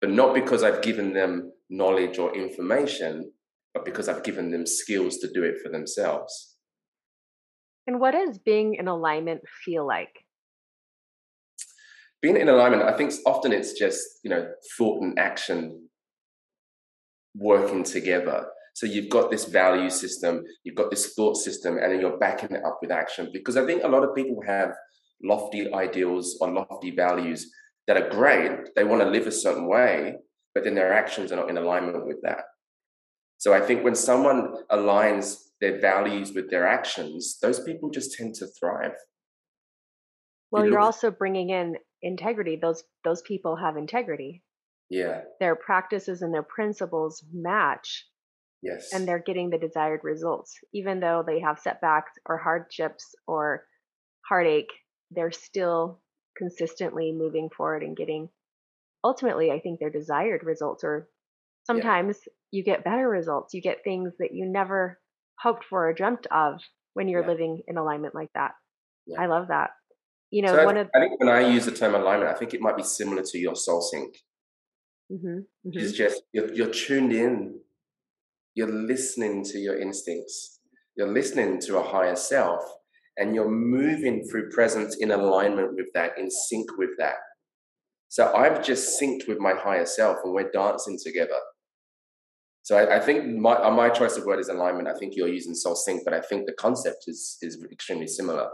But 0.00 0.10
not 0.10 0.34
because 0.34 0.62
I've 0.62 0.82
given 0.82 1.12
them 1.12 1.52
knowledge 1.70 2.18
or 2.18 2.36
information, 2.36 3.32
but 3.72 3.84
because 3.84 4.08
I've 4.08 4.22
given 4.22 4.50
them 4.50 4.66
skills 4.66 5.18
to 5.18 5.32
do 5.32 5.42
it 5.42 5.56
for 5.62 5.70
themselves. 5.70 6.55
And 7.86 8.00
what 8.00 8.12
does 8.12 8.38
being 8.38 8.74
in 8.74 8.88
alignment 8.88 9.42
feel 9.64 9.86
like? 9.86 10.24
Being 12.20 12.36
in 12.36 12.48
alignment, 12.48 12.82
I 12.82 12.96
think 12.96 13.12
often 13.24 13.52
it's 13.52 13.74
just, 13.74 14.02
you 14.24 14.30
know, 14.30 14.48
thought 14.76 15.02
and 15.02 15.18
action 15.18 15.88
working 17.36 17.84
together. 17.84 18.46
So 18.74 18.86
you've 18.86 19.08
got 19.08 19.30
this 19.30 19.44
value 19.44 19.88
system, 19.88 20.44
you've 20.64 20.74
got 20.74 20.90
this 20.90 21.14
thought 21.14 21.36
system, 21.36 21.78
and 21.78 21.92
then 21.92 22.00
you're 22.00 22.18
backing 22.18 22.50
it 22.50 22.64
up 22.64 22.78
with 22.82 22.90
action. 22.90 23.30
Because 23.32 23.56
I 23.56 23.64
think 23.64 23.84
a 23.84 23.88
lot 23.88 24.02
of 24.02 24.14
people 24.14 24.42
have 24.46 24.74
lofty 25.22 25.72
ideals 25.72 26.36
or 26.40 26.50
lofty 26.50 26.90
values 26.90 27.50
that 27.86 27.96
are 27.96 28.10
great. 28.10 28.74
They 28.74 28.84
want 28.84 29.02
to 29.02 29.08
live 29.08 29.26
a 29.26 29.32
certain 29.32 29.66
way, 29.68 30.16
but 30.54 30.64
then 30.64 30.74
their 30.74 30.92
actions 30.92 31.32
are 31.32 31.36
not 31.36 31.48
in 31.48 31.56
alignment 31.56 32.06
with 32.06 32.20
that. 32.22 32.40
So 33.38 33.54
I 33.54 33.60
think 33.60 33.84
when 33.84 33.94
someone 33.94 34.54
aligns 34.70 35.38
their 35.60 35.80
values 35.80 36.32
with 36.34 36.50
their 36.50 36.66
actions, 36.66 37.38
those 37.40 37.60
people 37.60 37.90
just 37.90 38.12
tend 38.14 38.34
to 38.36 38.46
thrive. 38.46 38.94
Well, 40.50 40.66
you 40.66 40.74
are 40.74 40.80
also 40.80 41.10
bringing 41.10 41.50
in 41.50 41.76
integrity. 42.02 42.56
Those 42.60 42.84
those 43.04 43.22
people 43.22 43.56
have 43.56 43.76
integrity. 43.76 44.42
Yeah. 44.88 45.22
Their 45.40 45.56
practices 45.56 46.22
and 46.22 46.32
their 46.32 46.44
principles 46.44 47.24
match. 47.32 48.06
Yes. 48.62 48.90
And 48.92 49.06
they're 49.06 49.22
getting 49.24 49.50
the 49.50 49.58
desired 49.58 50.00
results. 50.02 50.54
Even 50.72 51.00
though 51.00 51.24
they 51.26 51.40
have 51.40 51.58
setbacks 51.58 52.12
or 52.26 52.38
hardships 52.38 53.14
or 53.26 53.64
heartache, 54.28 54.70
they're 55.10 55.32
still 55.32 56.00
consistently 56.36 57.12
moving 57.12 57.48
forward 57.54 57.82
and 57.82 57.96
getting 57.96 58.28
ultimately 59.02 59.50
I 59.50 59.60
think 59.60 59.78
their 59.78 59.90
desired 59.90 60.42
results 60.44 60.84
or 60.84 61.08
sometimes 61.64 62.18
yeah. 62.26 62.32
you 62.52 62.64
get 62.64 62.84
better 62.84 63.08
results. 63.08 63.54
You 63.54 63.62
get 63.62 63.84
things 63.84 64.12
that 64.18 64.34
you 64.34 64.46
never 64.46 65.00
hoped 65.40 65.64
for 65.68 65.88
or 65.88 65.92
dreamt 65.92 66.26
of 66.30 66.60
when 66.94 67.08
you're 67.08 67.22
yeah. 67.22 67.28
living 67.28 67.62
in 67.66 67.76
alignment 67.76 68.14
like 68.14 68.30
that. 68.34 68.52
Yeah. 69.06 69.20
I 69.20 69.26
love 69.26 69.48
that. 69.48 69.70
You 70.30 70.42
know, 70.42 70.54
so 70.54 70.64
one 70.64 70.76
of 70.76 70.88
the 70.92 70.98
I 70.98 71.02
think 71.02 71.20
when 71.20 71.28
I 71.28 71.48
use 71.48 71.66
the 71.66 71.72
term 71.72 71.94
alignment, 71.94 72.30
I 72.30 72.34
think 72.34 72.52
it 72.52 72.60
might 72.60 72.76
be 72.76 72.82
similar 72.82 73.22
to 73.22 73.38
your 73.38 73.54
soul 73.54 73.80
sync. 73.80 74.16
Mm-hmm. 75.12 75.28
Mm-hmm. 75.28 75.78
It's 75.78 75.92
just 75.92 76.22
you're, 76.32 76.52
you're 76.52 76.70
tuned 76.70 77.12
in, 77.12 77.60
you're 78.54 78.72
listening 78.72 79.44
to 79.44 79.58
your 79.58 79.80
instincts, 79.80 80.60
you're 80.96 81.12
listening 81.12 81.60
to 81.60 81.78
a 81.78 81.82
higher 81.82 82.16
self, 82.16 82.62
and 83.16 83.34
you're 83.34 83.50
moving 83.50 84.26
through 84.28 84.50
presence 84.50 84.96
in 84.96 85.12
alignment 85.12 85.74
with 85.76 85.86
that, 85.94 86.18
in 86.18 86.28
sync 86.30 86.76
with 86.76 86.90
that. 86.98 87.16
So 88.08 88.34
I've 88.34 88.64
just 88.64 89.00
synced 89.00 89.28
with 89.28 89.38
my 89.38 89.54
higher 89.54 89.86
self, 89.86 90.18
and 90.24 90.32
we're 90.32 90.50
dancing 90.50 90.98
together. 91.02 91.38
So 92.66 92.76
I, 92.76 92.96
I, 92.96 92.98
think 92.98 93.24
my 93.38 93.54
uh, 93.54 93.70
my 93.70 93.88
choice 93.90 94.16
of 94.16 94.24
word 94.24 94.40
is 94.40 94.48
alignment. 94.48 94.88
I 94.88 94.94
think 94.98 95.14
you're 95.14 95.28
using 95.28 95.54
soul 95.54 95.76
sync, 95.76 96.02
but 96.04 96.12
I 96.12 96.20
think 96.20 96.46
the 96.46 96.52
concept 96.52 97.04
is 97.06 97.38
is 97.40 97.64
extremely 97.70 98.08
similar. 98.08 98.48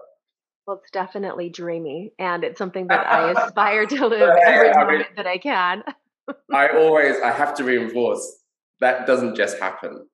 Well, 0.67 0.81
it's 0.83 0.91
definitely 0.91 1.49
dreamy, 1.49 2.13
and 2.19 2.45
it's 2.45 2.59
something 2.59 2.89
that 2.89 3.07
I 3.07 3.31
aspire 3.47 3.87
to 3.87 4.07
live 4.07 4.37
every 4.47 4.69
I 4.69 4.77
moment 4.77 4.99
mean, 4.99 5.17
that 5.17 5.27
I 5.27 5.39
can. 5.39 5.83
I 6.53 6.69
always 6.69 7.17
I 7.21 7.31
have 7.31 7.55
to 7.55 7.65
reinforce 7.65 8.41
that 8.81 9.07
doesn't 9.07 9.35
just 9.35 9.59
happen. 9.59 10.07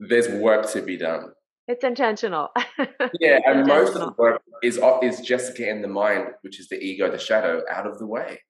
There's 0.00 0.30
work 0.30 0.70
to 0.70 0.80
be 0.80 0.96
done. 0.96 1.32
It's 1.68 1.84
intentional. 1.84 2.48
yeah, 3.20 3.40
and 3.44 3.60
intentional. 3.60 3.66
most 3.66 3.94
of 3.94 4.00
the 4.00 4.14
work 4.16 4.40
is 4.62 4.80
is 5.02 5.20
just 5.20 5.54
getting 5.54 5.82
the 5.82 5.88
mind, 6.02 6.28
which 6.40 6.58
is 6.58 6.68
the 6.70 6.82
ego, 6.82 7.10
the 7.10 7.18
shadow, 7.18 7.60
out 7.70 7.86
of 7.86 7.98
the 7.98 8.06
way. 8.06 8.40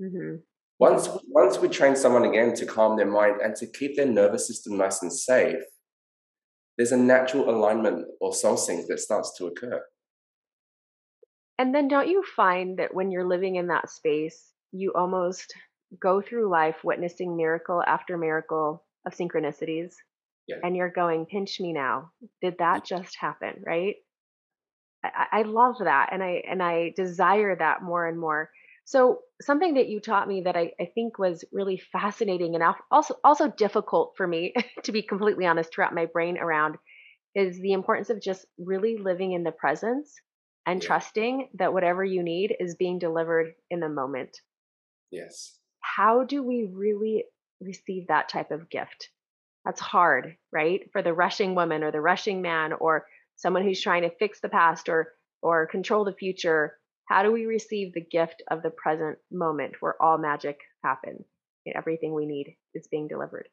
Mm-hmm. 0.00 0.36
Once, 0.78 1.08
once 1.28 1.58
we 1.58 1.68
train 1.68 1.94
someone 1.94 2.24
again 2.24 2.54
to 2.54 2.66
calm 2.66 2.96
their 2.96 3.10
mind 3.10 3.40
and 3.40 3.54
to 3.54 3.66
keep 3.66 3.96
their 3.96 4.06
nervous 4.06 4.46
system 4.46 4.76
nice 4.76 5.02
and 5.02 5.12
safe, 5.12 5.62
there's 6.76 6.92
a 6.92 6.96
natural 6.96 7.48
alignment 7.48 8.06
or 8.20 8.34
soul 8.34 8.56
sync 8.56 8.86
that 8.88 8.98
starts 8.98 9.36
to 9.38 9.46
occur. 9.46 9.82
And 11.58 11.74
then 11.74 11.86
don't 11.86 12.08
you 12.08 12.24
find 12.34 12.78
that 12.78 12.94
when 12.94 13.10
you're 13.10 13.26
living 13.26 13.56
in 13.56 13.68
that 13.68 13.90
space, 13.90 14.52
you 14.72 14.92
almost 14.94 15.54
go 16.00 16.20
through 16.20 16.50
life 16.50 16.76
witnessing 16.82 17.36
miracle 17.36 17.82
after 17.86 18.16
miracle 18.16 18.84
of 19.06 19.14
synchronicities? 19.14 19.92
Yeah. 20.48 20.56
And 20.64 20.74
you're 20.74 20.90
going, 20.90 21.26
pinch 21.26 21.60
me 21.60 21.72
now. 21.72 22.10
Did 22.40 22.56
that 22.58 22.84
just 22.84 23.16
happen? 23.16 23.62
Right? 23.64 23.96
I, 25.04 25.26
I 25.32 25.42
love 25.42 25.76
that. 25.84 26.08
And 26.10 26.22
I 26.22 26.42
and 26.48 26.62
I 26.62 26.92
desire 26.96 27.54
that 27.56 27.82
more 27.82 28.06
and 28.06 28.18
more. 28.18 28.50
So 28.84 29.20
something 29.40 29.74
that 29.74 29.88
you 29.88 30.00
taught 30.00 30.28
me 30.28 30.42
that 30.42 30.56
I, 30.56 30.72
I 30.80 30.86
think 30.94 31.18
was 31.18 31.44
really 31.52 31.80
fascinating 31.92 32.54
and 32.54 32.64
also 32.90 33.14
also 33.22 33.48
difficult 33.48 34.14
for 34.16 34.26
me 34.26 34.54
to 34.82 34.92
be 34.92 35.02
completely 35.02 35.46
honest 35.46 35.72
to 35.72 35.80
wrap 35.80 35.94
my 35.94 36.06
brain 36.06 36.36
around 36.38 36.76
is 37.34 37.58
the 37.60 37.72
importance 37.72 38.10
of 38.10 38.20
just 38.20 38.44
really 38.58 38.96
living 38.96 39.32
in 39.32 39.42
the 39.42 39.52
presence 39.52 40.20
and 40.66 40.82
yeah. 40.82 40.86
trusting 40.86 41.48
that 41.54 41.72
whatever 41.72 42.04
you 42.04 42.22
need 42.22 42.54
is 42.60 42.76
being 42.76 42.98
delivered 42.98 43.54
in 43.70 43.80
the 43.80 43.88
moment. 43.88 44.36
Yes. 45.10 45.58
How 45.80 46.24
do 46.24 46.42
we 46.42 46.68
really 46.70 47.24
receive 47.60 48.08
that 48.08 48.28
type 48.28 48.50
of 48.50 48.68
gift? 48.70 49.08
That's 49.64 49.80
hard, 49.80 50.36
right? 50.52 50.82
For 50.92 51.02
the 51.02 51.14
rushing 51.14 51.54
woman 51.54 51.82
or 51.82 51.92
the 51.92 52.00
rushing 52.00 52.42
man 52.42 52.72
or 52.72 53.06
someone 53.36 53.62
who's 53.62 53.80
trying 53.80 54.02
to 54.02 54.16
fix 54.18 54.40
the 54.40 54.48
past 54.48 54.88
or 54.88 55.14
or 55.40 55.66
control 55.66 56.04
the 56.04 56.12
future 56.12 56.78
how 57.06 57.22
do 57.22 57.32
we 57.32 57.46
receive 57.46 57.92
the 57.92 58.04
gift 58.04 58.42
of 58.50 58.62
the 58.62 58.70
present 58.70 59.18
moment 59.30 59.74
where 59.80 60.00
all 60.00 60.18
magic 60.18 60.58
happens 60.84 61.24
and 61.66 61.74
everything 61.76 62.14
we 62.14 62.26
need 62.26 62.56
is 62.74 62.88
being 62.90 63.08
delivered? 63.08 63.48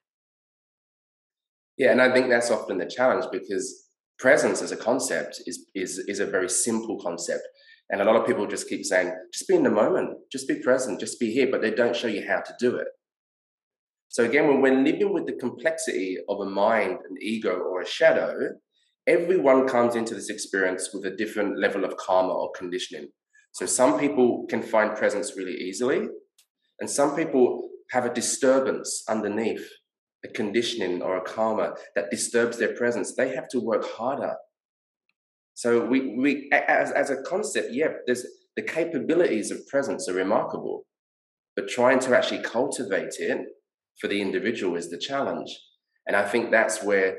Yeah, 1.78 1.92
and 1.92 2.02
I 2.02 2.14
think 2.14 2.30
that's 2.30 2.52
often 2.52 2.78
the 2.78 2.86
challenge 2.86 3.26
because 3.32 3.90
presence 4.20 4.62
as 4.62 4.72
a 4.72 4.78
concept 4.78 5.42
is 5.46 5.66
is 5.74 5.98
is 6.08 6.20
a 6.20 6.26
very 6.26 6.50
simple 6.50 7.00
concept. 7.02 7.44
And 7.90 8.02
a 8.02 8.06
lot 8.06 8.18
of 8.18 8.28
people 8.28 8.46
just 8.46 8.70
keep 8.70 8.86
saying, 8.86 9.12
just 9.34 9.48
be 9.48 9.56
in 9.56 9.64
the 9.64 9.72
moment, 9.72 10.18
just 10.32 10.48
be 10.48 10.60
present, 10.60 11.00
just 11.00 11.20
be 11.20 11.32
here, 11.32 11.48
but 11.50 11.62
they 11.62 11.72
don't 11.72 11.96
show 11.96 12.08
you 12.08 12.24
how 12.28 12.42
to 12.42 12.54
do 12.60 12.76
it. 12.76 12.88
So 14.10 14.24
again, 14.24 14.48
when 14.48 14.62
we're 14.62 14.84
living 14.84 15.12
with 15.12 15.26
the 15.26 15.34
complexity 15.34 16.18
of 16.28 16.40
a 16.40 16.46
mind, 16.46 17.00
an 17.10 17.16
ego, 17.20 17.56
or 17.56 17.82
a 17.82 17.88
shadow, 17.88 18.36
everyone 19.08 19.68
comes 19.68 19.96
into 19.96 20.14
this 20.14 20.30
experience 20.30 20.90
with 20.94 21.06
a 21.06 21.16
different 21.16 21.60
level 21.60 21.84
of 21.84 21.98
karma 21.98 22.34
or 22.34 22.52
conditioning. 22.56 23.10
So 23.52 23.66
some 23.66 24.00
people 24.00 24.46
can 24.50 24.62
find 24.62 24.96
presence 24.96 25.36
really 25.36 25.56
easily, 25.56 26.08
and 26.80 26.90
some 26.90 27.16
people 27.16 27.70
have 27.92 28.06
a 28.06 28.14
disturbance 28.14 29.04
underneath 29.10 29.68
a 30.24 30.28
conditioning 30.28 31.02
or 31.02 31.18
a 31.18 31.22
karma 31.22 31.74
that 31.96 32.12
disturbs 32.12 32.58
their 32.58 32.76
presence, 32.76 33.16
they 33.16 33.34
have 33.34 33.48
to 33.50 33.60
work 33.60 33.86
harder. 33.86 34.36
So 35.54 35.86
we, 35.86 36.16
we 36.18 36.50
as, 36.52 36.92
as 36.92 37.10
a 37.10 37.22
concept, 37.24 37.70
yeah, 37.72 37.90
there's 38.06 38.26
the 38.56 38.62
capabilities 38.62 39.52
of 39.52 39.66
presence 39.68 40.10
are 40.10 40.14
remarkable, 40.14 40.86
but 41.56 41.70
trying 41.70 42.00
to 42.00 42.18
actually 42.18 42.42
cultivate 42.42 43.16
it 43.20 43.46
for 44.00 44.08
the 44.08 44.22
individual 44.22 44.76
is 44.76 44.90
the 44.90 44.98
challenge. 44.98 45.58
And 46.08 46.16
I 46.16 46.26
think 46.26 46.52
that's 46.52 46.84
where 46.84 47.18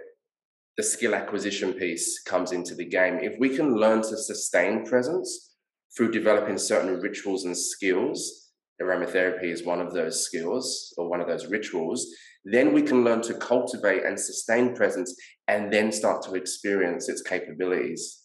the 0.77 0.83
skill 0.83 1.15
acquisition 1.15 1.75
piece 1.75 2.23
comes 2.23 2.53
into 2.53 2.75
the 2.75 2.87
game. 2.87 3.19
If 3.21 3.39
we 3.39 3.55
can 3.55 3.77
learn 3.77 4.03
to 4.03 4.17
sustain 4.17 4.85
presence 4.87 5.50
through 5.97 6.13
developing 6.13 6.59
certain 6.59 7.01
rituals 7.01 7.45
and 7.45 7.57
skills, 7.57 8.51
aromatherapy 8.81 9.45
is 9.45 9.65
one 9.65 9.81
of 9.81 9.93
those 9.93 10.25
skills 10.25 10.95
or 10.97 11.09
one 11.09 11.21
of 11.21 11.27
those 11.27 11.47
rituals, 11.47 12.07
then 12.45 12.73
we 12.73 12.83
can 12.83 13.05
learn 13.05 13.21
to 13.23 13.35
cultivate 13.35 14.05
and 14.05 14.19
sustain 14.19 14.75
presence 14.75 15.15
and 15.49 15.73
then 15.73 15.93
start 15.93 16.23
to 16.23 16.35
experience 16.35 17.09
its 17.09 17.23
capabilities 17.23 18.23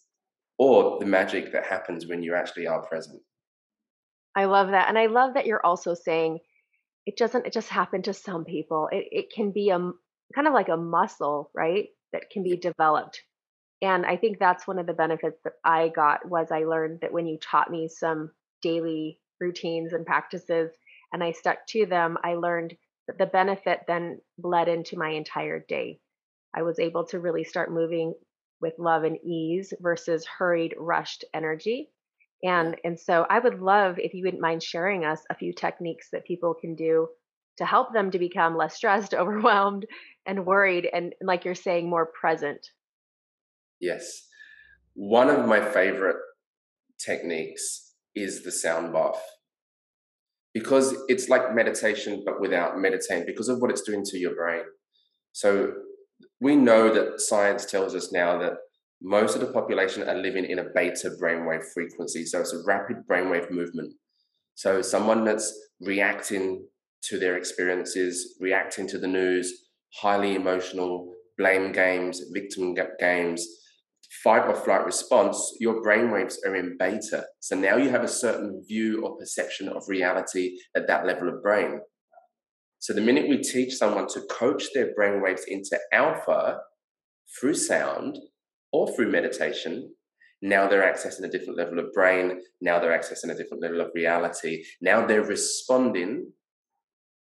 or 0.58 0.98
the 0.98 1.06
magic 1.06 1.52
that 1.52 1.66
happens 1.66 2.06
when 2.06 2.22
you 2.22 2.34
actually 2.34 2.66
are 2.66 2.86
present. 2.86 3.20
I 4.34 4.46
love 4.46 4.68
that. 4.68 4.88
And 4.88 4.98
I 4.98 5.06
love 5.06 5.34
that 5.34 5.46
you're 5.46 5.64
also 5.64 5.94
saying 5.94 6.38
it 7.04 7.16
doesn't 7.16 7.46
it 7.46 7.52
just 7.52 7.68
happen 7.68 8.02
to 8.02 8.12
some 8.12 8.44
people. 8.44 8.88
It 8.90 9.06
it 9.10 9.26
can 9.34 9.52
be 9.52 9.70
a 9.70 9.78
kind 10.34 10.46
of 10.46 10.54
like 10.54 10.68
a 10.68 10.76
muscle, 10.76 11.50
right? 11.54 11.86
That 12.12 12.30
can 12.30 12.42
be 12.42 12.56
developed. 12.56 13.22
And 13.82 14.06
I 14.06 14.16
think 14.16 14.38
that's 14.38 14.66
one 14.66 14.78
of 14.78 14.86
the 14.86 14.94
benefits 14.94 15.38
that 15.44 15.54
I 15.64 15.88
got 15.88 16.28
was 16.28 16.50
I 16.50 16.64
learned 16.64 17.00
that 17.02 17.12
when 17.12 17.26
you 17.26 17.38
taught 17.38 17.70
me 17.70 17.88
some 17.88 18.30
daily 18.62 19.20
routines 19.40 19.92
and 19.92 20.06
practices 20.06 20.72
and 21.12 21.22
I 21.22 21.32
stuck 21.32 21.66
to 21.68 21.86
them, 21.86 22.16
I 22.24 22.34
learned 22.34 22.76
that 23.06 23.18
the 23.18 23.26
benefit 23.26 23.80
then 23.86 24.20
bled 24.38 24.68
into 24.68 24.98
my 24.98 25.10
entire 25.10 25.60
day. 25.60 26.00
I 26.54 26.62
was 26.62 26.78
able 26.78 27.04
to 27.08 27.20
really 27.20 27.44
start 27.44 27.70
moving 27.70 28.14
with 28.60 28.78
love 28.78 29.04
and 29.04 29.18
ease 29.22 29.72
versus 29.80 30.26
hurried, 30.26 30.74
rushed 30.78 31.24
energy. 31.34 31.90
And 32.42 32.76
and 32.84 32.98
so 32.98 33.26
I 33.28 33.38
would 33.38 33.60
love 33.60 33.98
if 33.98 34.14
you 34.14 34.24
wouldn't 34.24 34.42
mind 34.42 34.62
sharing 34.62 35.04
us 35.04 35.22
a 35.30 35.34
few 35.34 35.52
techniques 35.52 36.08
that 36.12 36.26
people 36.26 36.54
can 36.54 36.74
do 36.74 37.08
to 37.58 37.64
help 37.64 37.92
them 37.92 38.10
to 38.10 38.18
become 38.18 38.56
less 38.56 38.74
stressed, 38.74 39.14
overwhelmed, 39.14 39.86
and 40.26 40.46
worried 40.46 40.88
and 40.92 41.14
like 41.20 41.44
you're 41.44 41.54
saying 41.54 41.88
more 41.88 42.06
present. 42.06 42.70
Yes. 43.80 44.26
One 44.94 45.28
of 45.30 45.46
my 45.46 45.60
favorite 45.60 46.16
techniques 47.04 47.94
is 48.14 48.42
the 48.44 48.52
sound 48.52 48.92
bath. 48.92 49.22
Because 50.54 50.94
it's 51.08 51.28
like 51.28 51.54
meditation 51.54 52.22
but 52.24 52.40
without 52.40 52.78
meditating 52.78 53.26
because 53.26 53.48
of 53.48 53.60
what 53.60 53.70
it's 53.70 53.82
doing 53.82 54.04
to 54.04 54.18
your 54.18 54.34
brain. 54.34 54.62
So 55.32 55.74
we 56.40 56.56
know 56.56 56.92
that 56.92 57.20
science 57.20 57.66
tells 57.66 57.94
us 57.94 58.12
now 58.12 58.38
that 58.38 58.54
most 59.02 59.34
of 59.34 59.42
the 59.42 59.52
population 59.52 60.08
are 60.08 60.16
living 60.16 60.46
in 60.46 60.58
a 60.58 60.64
beta 60.74 61.10
brainwave 61.22 61.64
frequency. 61.74 62.24
So 62.24 62.40
it's 62.40 62.54
a 62.54 62.62
rapid 62.66 62.98
brainwave 63.10 63.50
movement. 63.50 63.92
So 64.54 64.80
someone 64.80 65.24
that's 65.24 65.52
reacting 65.80 66.66
to 67.04 67.18
their 67.18 67.36
experiences, 67.36 68.36
reacting 68.40 68.88
to 68.88 68.98
the 68.98 69.06
news, 69.06 69.52
highly 70.00 70.34
emotional, 70.34 71.12
blame 71.36 71.72
games, 71.72 72.22
victim 72.32 72.74
games, 72.98 73.46
fight 74.22 74.46
or 74.46 74.54
flight 74.54 74.84
response, 74.84 75.56
your 75.60 75.82
brainwaves 75.82 76.36
are 76.46 76.56
in 76.56 76.76
beta. 76.78 77.24
So 77.40 77.56
now 77.56 77.76
you 77.76 77.90
have 77.90 78.04
a 78.04 78.08
certain 78.08 78.62
view 78.66 79.04
or 79.04 79.16
perception 79.16 79.68
of 79.68 79.84
reality 79.88 80.56
at 80.76 80.86
that 80.86 81.06
level 81.06 81.28
of 81.28 81.42
brain. 81.42 81.80
So 82.78 82.92
the 82.92 83.00
minute 83.00 83.28
we 83.28 83.38
teach 83.38 83.74
someone 83.74 84.06
to 84.08 84.20
coach 84.30 84.64
their 84.74 84.92
brainwaves 84.98 85.42
into 85.48 85.78
alpha 85.92 86.58
through 87.38 87.54
sound 87.54 88.18
or 88.72 88.94
through 88.94 89.10
meditation, 89.10 89.92
now 90.42 90.68
they're 90.68 90.82
accessing 90.82 91.24
a 91.24 91.30
different 91.30 91.58
level 91.58 91.78
of 91.78 91.92
brain. 91.92 92.40
Now 92.60 92.78
they're 92.78 92.96
accessing 92.96 93.30
a 93.30 93.36
different 93.36 93.62
level 93.62 93.80
of 93.80 93.90
reality. 93.94 94.62
Now 94.80 95.06
they're 95.06 95.24
responding. 95.24 96.32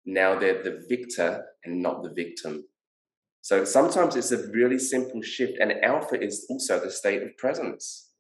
Now 0.06 0.40
they're 0.40 0.64
the 0.64 0.82
victor 0.90 1.44
and 1.64 1.82
not 1.82 2.04
the 2.04 2.14
victim. 2.14 2.64
So 3.42 3.66
sometimes 3.66 4.16
it's 4.16 4.32
a 4.32 4.48
really 4.50 4.78
simple 4.78 5.22
shift, 5.22 5.58
and 5.60 5.72
alpha 5.84 6.22
is 6.22 6.46
also 6.50 6.80
the 6.80 6.92
state 6.92 7.24
of 7.24 7.36
presence. 7.38 8.12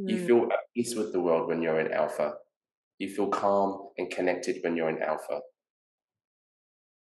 Mm. 0.00 0.10
You 0.10 0.18
hmm. 0.18 0.26
feel 0.26 0.42
at 0.44 0.58
peace 0.74 0.94
with 0.94 1.12
the 1.12 1.20
world 1.20 1.48
when 1.48 1.62
you're 1.62 1.80
in 1.80 1.92
alpha. 1.92 2.34
You 2.98 3.10
feel 3.10 3.28
calm 3.28 3.90
and 3.98 4.10
connected 4.10 4.56
when 4.62 4.74
you're 4.76 4.88
in 4.88 5.02
alpha. 5.02 5.40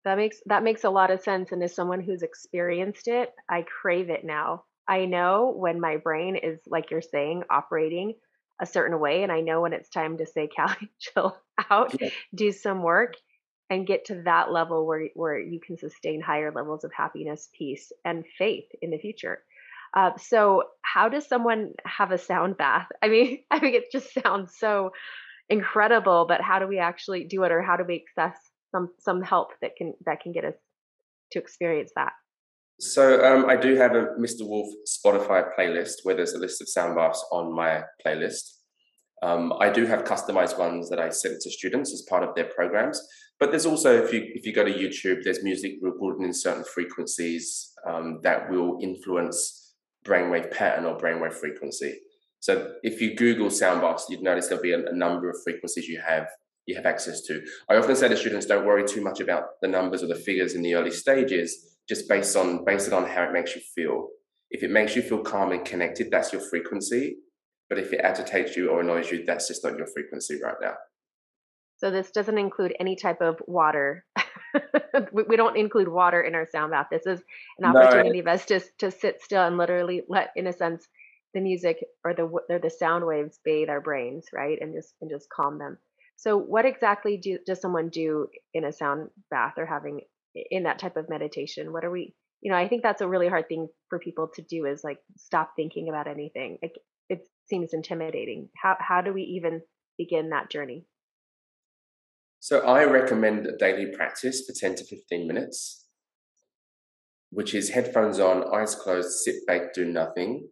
That 0.05 0.17
makes 0.17 0.41
that 0.47 0.63
makes 0.63 0.83
a 0.83 0.89
lot 0.89 1.11
of 1.11 1.21
sense. 1.21 1.51
And 1.51 1.63
as 1.63 1.75
someone 1.75 2.01
who's 2.01 2.23
experienced 2.23 3.07
it, 3.07 3.31
I 3.47 3.61
crave 3.61 4.09
it 4.09 4.25
now. 4.25 4.65
I 4.87 5.05
know 5.05 5.53
when 5.55 5.79
my 5.79 5.97
brain 5.97 6.35
is 6.35 6.59
like 6.67 6.91
you're 6.91 7.01
saying 7.01 7.43
operating 7.49 8.15
a 8.61 8.65
certain 8.65 8.99
way, 8.99 9.23
and 9.23 9.31
I 9.31 9.41
know 9.41 9.61
when 9.61 9.73
it's 9.73 9.89
time 9.89 10.17
to 10.17 10.25
say, 10.25 10.49
"Callie, 10.53 10.91
chill 10.99 11.37
out, 11.69 11.95
yeah. 12.01 12.09
do 12.33 12.51
some 12.51 12.81
work," 12.83 13.15
and 13.69 13.87
get 13.87 14.05
to 14.05 14.21
that 14.23 14.51
level 14.51 14.85
where 14.85 15.07
where 15.15 15.39
you 15.39 15.59
can 15.59 15.77
sustain 15.77 16.21
higher 16.21 16.51
levels 16.51 16.83
of 16.83 16.91
happiness, 16.93 17.49
peace, 17.57 17.91
and 18.05 18.23
faith 18.37 18.65
in 18.81 18.91
the 18.91 18.97
future. 18.97 19.43
Uh, 19.95 20.11
so, 20.17 20.63
how 20.81 21.07
does 21.07 21.27
someone 21.27 21.73
have 21.85 22.11
a 22.11 22.17
sound 22.17 22.57
bath? 22.57 22.87
I 23.01 23.07
mean, 23.07 23.39
I 23.51 23.59
think 23.59 23.75
it 23.75 23.91
just 23.91 24.13
sounds 24.13 24.55
so 24.57 24.91
incredible, 25.49 26.25
but 26.27 26.41
how 26.41 26.59
do 26.59 26.67
we 26.67 26.79
actually 26.79 27.25
do 27.25 27.43
it, 27.43 27.51
or 27.51 27.61
how 27.61 27.77
do 27.77 27.83
we 27.87 28.03
access 28.17 28.37
some 28.71 28.89
some 28.99 29.21
help 29.21 29.49
that 29.61 29.75
can 29.75 29.93
that 30.05 30.21
can 30.21 30.31
get 30.31 30.45
us 30.45 30.55
to 31.31 31.39
experience 31.39 31.91
that? 31.95 32.13
So 32.79 33.23
um, 33.23 33.49
I 33.49 33.55
do 33.55 33.75
have 33.75 33.95
a 33.95 34.07
Mr. 34.19 34.41
Wolf 34.41 34.67
Spotify 34.87 35.47
playlist 35.57 35.97
where 36.03 36.15
there's 36.15 36.33
a 36.33 36.39
list 36.39 36.61
of 36.61 36.67
sound 36.67 36.95
baths 36.95 37.23
on 37.31 37.55
my 37.55 37.83
playlist. 38.05 38.57
Um, 39.21 39.53
I 39.59 39.69
do 39.69 39.85
have 39.85 40.03
customized 40.03 40.57
ones 40.57 40.89
that 40.89 40.99
I 40.99 41.09
send 41.09 41.39
to 41.39 41.51
students 41.51 41.93
as 41.93 42.01
part 42.09 42.23
of 42.23 42.35
their 42.35 42.45
programs. 42.45 43.01
But 43.43 43.49
there's 43.49 43.65
also, 43.65 44.01
if 44.01 44.13
you 44.13 44.25
if 44.33 44.45
you 44.45 44.53
go 44.53 44.63
to 44.63 44.71
YouTube, 44.71 45.25
there's 45.25 45.43
music 45.43 45.73
recorded 45.81 46.23
in 46.23 46.33
certain 46.33 46.63
frequencies 46.63 47.73
um, 47.85 48.21
that 48.23 48.49
will 48.49 48.79
influence 48.81 49.73
brainwave 50.05 50.49
pattern 50.49 50.85
or 50.85 50.97
brainwave 50.97 51.33
frequency. 51.33 51.99
So 52.39 52.75
if 52.83 53.01
you 53.01 53.17
Google 53.17 53.49
sound 53.49 53.81
baths, 53.81 54.05
you'd 54.09 54.21
notice 54.21 54.47
there'll 54.47 54.63
be 54.63 54.71
a, 54.71 54.85
a 54.85 54.95
number 54.95 55.29
of 55.29 55.35
frequencies 55.43 55.89
you 55.89 55.99
have 56.07 56.29
you 56.67 56.77
have 56.77 56.85
access 56.85 57.19
to. 57.23 57.41
I 57.69 57.75
often 57.75 57.97
say 57.97 58.07
to 58.07 58.15
students, 58.15 58.45
don't 58.45 58.65
worry 58.65 58.87
too 58.87 59.01
much 59.01 59.19
about 59.19 59.59
the 59.61 59.67
numbers 59.67 60.01
or 60.03 60.07
the 60.07 60.15
figures 60.15 60.55
in 60.55 60.61
the 60.61 60.75
early 60.75 60.91
stages, 60.91 61.75
just 61.89 62.07
based 62.07 62.37
on 62.37 62.63
base 62.63 62.87
it 62.87 62.93
on 62.93 63.09
how 63.09 63.23
it 63.23 63.33
makes 63.33 63.57
you 63.57 63.61
feel. 63.75 64.07
If 64.51 64.63
it 64.63 64.71
makes 64.71 64.95
you 64.95 65.01
feel 65.01 65.21
calm 65.21 65.51
and 65.51 65.65
connected, 65.65 66.07
that's 66.09 66.31
your 66.31 66.43
frequency. 66.49 67.17
But 67.67 67.77
if 67.77 67.91
it 67.91 67.99
agitates 67.99 68.55
you 68.55 68.69
or 68.69 68.79
annoys 68.79 69.11
you, 69.11 69.25
that's 69.25 69.49
just 69.49 69.65
not 69.65 69.75
your 69.75 69.87
frequency 69.87 70.39
right 70.41 70.55
now. 70.61 70.75
So 71.83 71.91
this 71.91 72.11
doesn't 72.11 72.37
include 72.37 72.73
any 72.79 72.95
type 72.95 73.19
of 73.19 73.41
water. 73.45 74.05
we, 75.11 75.35
don't 75.35 75.57
include 75.57 75.89
water 75.89 76.21
in 76.21 76.33
our 76.33 76.47
sound 76.49 76.71
bath. 76.71 76.87
This 76.89 77.05
is 77.05 77.21
an 77.59 77.65
opportunity 77.65 78.19
no. 78.19 78.23
for 78.23 78.29
us 78.29 78.45
to, 78.45 78.61
to 78.77 78.89
sit 78.89 79.21
still 79.21 79.43
and 79.43 79.57
literally 79.57 80.03
let, 80.07 80.29
in 80.37 80.47
a 80.47 80.53
sense, 80.53 80.87
the 81.33 81.41
music 81.41 81.83
or 82.05 82.13
the 82.13 82.23
or 82.23 82.59
the 82.59 82.69
sound 82.69 83.05
waves 83.05 83.37
bathe 83.43 83.67
our 83.67 83.81
brains, 83.81 84.27
right, 84.31 84.57
and 84.61 84.73
just 84.73 84.93
and 85.01 85.11
just 85.11 85.27
calm 85.29 85.59
them. 85.59 85.77
So, 86.15 86.37
what 86.37 86.65
exactly 86.65 87.17
do, 87.17 87.39
does 87.45 87.59
someone 87.59 87.89
do 87.89 88.27
in 88.53 88.63
a 88.63 88.71
sound 88.71 89.09
bath 89.29 89.55
or 89.57 89.65
having 89.65 90.01
in 90.35 90.63
that 90.63 90.79
type 90.79 90.95
of 90.95 91.09
meditation? 91.09 91.73
What 91.73 91.83
are 91.83 91.91
we? 91.91 92.13
You 92.39 92.51
know, 92.51 92.57
I 92.57 92.69
think 92.69 92.83
that's 92.83 93.01
a 93.01 93.07
really 93.09 93.27
hard 93.27 93.49
thing 93.49 93.67
for 93.89 93.99
people 93.99 94.29
to 94.35 94.41
do 94.41 94.67
is 94.67 94.85
like 94.85 94.99
stop 95.17 95.53
thinking 95.57 95.89
about 95.89 96.07
anything. 96.07 96.59
It, 96.61 96.77
it 97.09 97.27
seems 97.49 97.73
intimidating. 97.73 98.47
How 98.55 98.77
how 98.79 99.01
do 99.01 99.11
we 99.11 99.23
even 99.23 99.63
begin 99.97 100.29
that 100.29 100.49
journey? 100.49 100.85
So, 102.45 102.59
I 102.59 102.83
recommend 102.83 103.47
a 103.47 103.55
daily 103.55 103.85
practice 103.95 104.45
for 104.45 104.51
ten 104.51 104.75
to 104.75 104.83
fifteen 104.83 105.29
minutes, 105.29 105.87
which 107.29 107.53
is 107.53 107.69
headphones 107.69 108.19
on, 108.19 108.53
eyes 108.53 108.75
closed, 108.75 109.11
sit 109.19 109.47
back, 109.47 109.73
do 109.73 109.85
nothing, 109.85 110.49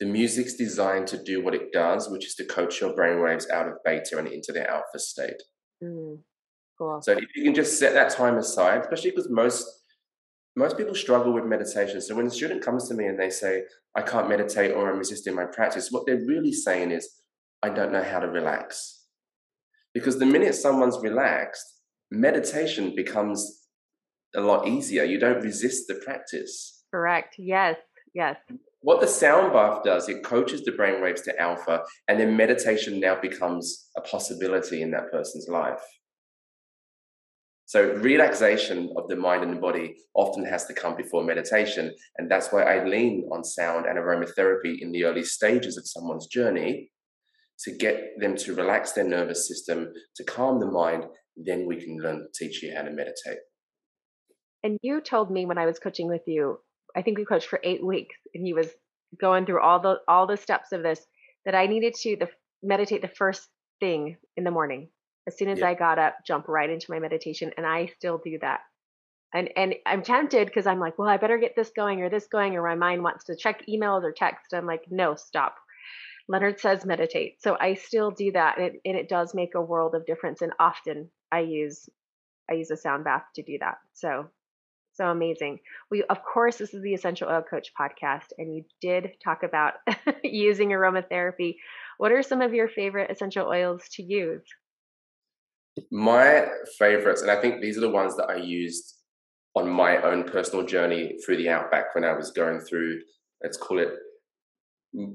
the 0.00 0.06
music's 0.06 0.54
designed 0.54 1.06
to 1.06 1.22
do 1.22 1.40
what 1.40 1.54
it 1.54 1.70
does, 1.72 2.10
which 2.10 2.26
is 2.26 2.34
to 2.34 2.44
coach 2.44 2.80
your 2.80 2.96
brainwaves 2.96 3.48
out 3.48 3.68
of 3.68 3.74
beta 3.84 4.18
and 4.18 4.26
into 4.26 4.50
their 4.50 4.68
alpha 4.68 4.98
state. 4.98 5.40
Mm, 5.80 6.18
cool. 6.76 7.00
So 7.00 7.12
if 7.12 7.28
you 7.36 7.44
can 7.44 7.54
just 7.54 7.78
set 7.78 7.92
that 7.94 8.10
time 8.10 8.36
aside, 8.36 8.80
especially 8.80 9.10
because 9.10 9.30
most 9.30 9.64
most 10.56 10.76
people 10.76 10.96
struggle 10.96 11.32
with 11.32 11.44
meditation. 11.44 12.00
So 12.00 12.16
when 12.16 12.26
a 12.26 12.30
student 12.30 12.60
comes 12.60 12.88
to 12.88 12.94
me 12.94 13.06
and 13.06 13.18
they 13.20 13.30
say, 13.30 13.62
I 13.94 14.02
can't 14.02 14.28
meditate 14.28 14.72
or 14.72 14.90
I'm 14.90 14.98
resisting 14.98 15.36
my 15.36 15.44
practice, 15.44 15.92
what 15.92 16.06
they're 16.06 16.26
really 16.26 16.52
saying 16.52 16.90
is, 16.90 17.08
I 17.62 17.68
don't 17.68 17.92
know 17.92 18.02
how 18.02 18.18
to 18.18 18.26
relax. 18.26 19.03
Because 19.94 20.18
the 20.18 20.26
minute 20.26 20.54
someone's 20.54 20.98
relaxed, 20.98 21.80
meditation 22.10 22.94
becomes 22.94 23.62
a 24.34 24.40
lot 24.40 24.66
easier. 24.66 25.04
You 25.04 25.18
don't 25.18 25.42
resist 25.42 25.86
the 25.88 25.94
practice. 25.94 26.84
Correct. 26.92 27.36
Yes. 27.38 27.76
Yes 28.12 28.36
what 28.84 29.00
the 29.00 29.06
sound 29.06 29.54
bath 29.54 29.82
does, 29.82 30.10
it 30.10 30.22
coaches 30.22 30.62
the 30.62 30.72
brain 30.72 31.00
waves 31.00 31.22
to 31.22 31.40
alpha, 31.40 31.82
and 32.06 32.20
then 32.20 32.36
meditation 32.36 33.00
now 33.00 33.18
becomes 33.18 33.88
a 33.96 34.02
possibility 34.02 34.82
in 34.82 34.90
that 34.90 35.10
person's 35.10 35.48
life. 35.48 35.80
So 37.64 37.94
relaxation 37.94 38.92
of 38.98 39.08
the 39.08 39.16
mind 39.16 39.42
and 39.42 39.56
the 39.56 39.60
body 39.60 39.96
often 40.14 40.44
has 40.44 40.66
to 40.66 40.74
come 40.74 40.96
before 40.96 41.24
meditation. 41.24 41.94
And 42.18 42.30
that's 42.30 42.52
why 42.52 42.62
I 42.64 42.84
lean 42.84 43.26
on 43.32 43.42
sound 43.42 43.86
and 43.86 43.96
aromatherapy 43.98 44.82
in 44.82 44.92
the 44.92 45.04
early 45.04 45.24
stages 45.24 45.78
of 45.78 45.88
someone's 45.88 46.26
journey 46.26 46.90
to 47.60 47.76
get 47.76 48.00
them 48.18 48.36
to 48.36 48.54
relax 48.54 48.92
their 48.92 49.04
nervous 49.04 49.48
system, 49.48 49.92
to 50.16 50.24
calm 50.24 50.60
the 50.60 50.70
mind. 50.70 51.04
Then 51.36 51.66
we 51.66 51.82
can 51.82 51.98
learn, 51.98 52.28
teach 52.34 52.62
you 52.62 52.72
how 52.74 52.82
to 52.82 52.90
meditate. 52.90 53.38
And 54.62 54.78
you 54.82 55.00
told 55.00 55.30
me 55.30 55.46
when 55.46 55.58
I 55.58 55.66
was 55.66 55.78
coaching 55.78 56.08
with 56.08 56.22
you, 56.26 56.58
I 56.96 57.02
think 57.02 57.18
we 57.18 57.24
coached 57.24 57.48
for 57.48 57.60
eight 57.62 57.84
weeks, 57.84 58.16
and 58.34 58.46
he 58.46 58.54
was 58.54 58.68
going 59.20 59.46
through 59.46 59.60
all 59.60 59.80
the 59.80 59.96
all 60.08 60.26
the 60.26 60.36
steps 60.36 60.72
of 60.72 60.82
this 60.82 61.04
that 61.44 61.54
I 61.54 61.66
needed 61.66 61.94
to 62.02 62.16
the, 62.16 62.28
meditate 62.62 63.02
the 63.02 63.08
first 63.08 63.46
thing 63.80 64.16
in 64.36 64.44
the 64.44 64.50
morning. 64.50 64.88
As 65.26 65.36
soon 65.36 65.48
as 65.48 65.60
yeah. 65.60 65.68
I 65.68 65.74
got 65.74 65.98
up, 65.98 66.16
jump 66.26 66.48
right 66.48 66.68
into 66.68 66.86
my 66.90 66.98
meditation, 66.98 67.50
and 67.56 67.66
I 67.66 67.86
still 67.98 68.20
do 68.24 68.38
that. 68.40 68.60
And 69.34 69.50
and 69.56 69.74
I'm 69.86 70.02
tempted 70.02 70.46
because 70.46 70.66
I'm 70.66 70.80
like, 70.80 70.98
well, 70.98 71.08
I 71.08 71.16
better 71.16 71.38
get 71.38 71.56
this 71.56 71.70
going 71.74 72.02
or 72.02 72.08
this 72.08 72.26
going, 72.30 72.56
or 72.56 72.62
my 72.62 72.74
mind 72.74 73.02
wants 73.02 73.24
to 73.24 73.36
check 73.36 73.64
emails 73.68 74.02
or 74.02 74.12
text. 74.12 74.54
I'm 74.54 74.66
like, 74.66 74.84
no, 74.90 75.14
stop. 75.14 75.56
Leonard 76.28 76.58
says 76.58 76.86
meditate, 76.86 77.42
so 77.42 77.56
I 77.60 77.74
still 77.74 78.10
do 78.10 78.32
that, 78.32 78.58
and 78.58 78.66
it 78.66 78.80
and 78.84 78.96
it 78.96 79.08
does 79.08 79.34
make 79.34 79.54
a 79.54 79.60
world 79.60 79.94
of 79.94 80.06
difference. 80.06 80.40
And 80.42 80.52
often 80.58 81.10
I 81.30 81.40
use 81.40 81.88
I 82.50 82.54
use 82.54 82.70
a 82.70 82.76
sound 82.76 83.04
bath 83.04 83.24
to 83.34 83.42
do 83.42 83.58
that. 83.60 83.76
So 83.92 84.30
so 84.94 85.06
amazing. 85.06 85.58
We, 85.90 86.04
of 86.04 86.18
course, 86.22 86.56
this 86.56 86.72
is 86.72 86.82
the 86.82 86.94
Essential 86.94 87.28
Oil 87.28 87.42
Coach 87.42 87.72
podcast, 87.78 88.28
and 88.38 88.54
you 88.54 88.64
did 88.80 89.10
talk 89.22 89.42
about 89.42 89.74
using 90.22 90.68
aromatherapy. 90.70 91.56
What 91.98 92.12
are 92.12 92.22
some 92.22 92.40
of 92.40 92.54
your 92.54 92.68
favorite 92.68 93.10
essential 93.10 93.46
oils 93.48 93.82
to 93.94 94.04
use? 94.04 94.44
My 95.90 96.46
favorites, 96.78 97.22
and 97.22 97.30
I 97.30 97.40
think 97.40 97.60
these 97.60 97.76
are 97.76 97.80
the 97.80 97.90
ones 97.90 98.16
that 98.16 98.30
I 98.30 98.36
used 98.36 98.94
on 99.56 99.68
my 99.68 100.00
own 100.02 100.24
personal 100.24 100.64
journey 100.64 101.16
through 101.24 101.38
the 101.38 101.48
outback 101.48 101.94
when 101.94 102.04
I 102.04 102.12
was 102.12 102.30
going 102.30 102.60
through, 102.60 103.00
let's 103.42 103.56
call 103.56 103.80
it 103.80 103.90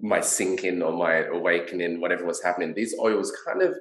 my 0.02 0.20
sinking 0.20 0.82
or 0.82 0.92
my 0.92 1.26
awakening, 1.26 2.02
whatever 2.02 2.26
was 2.26 2.44
happening. 2.44 2.74
These 2.74 2.96
oils 3.00 3.32
kind 3.46 3.62
of 3.62 3.74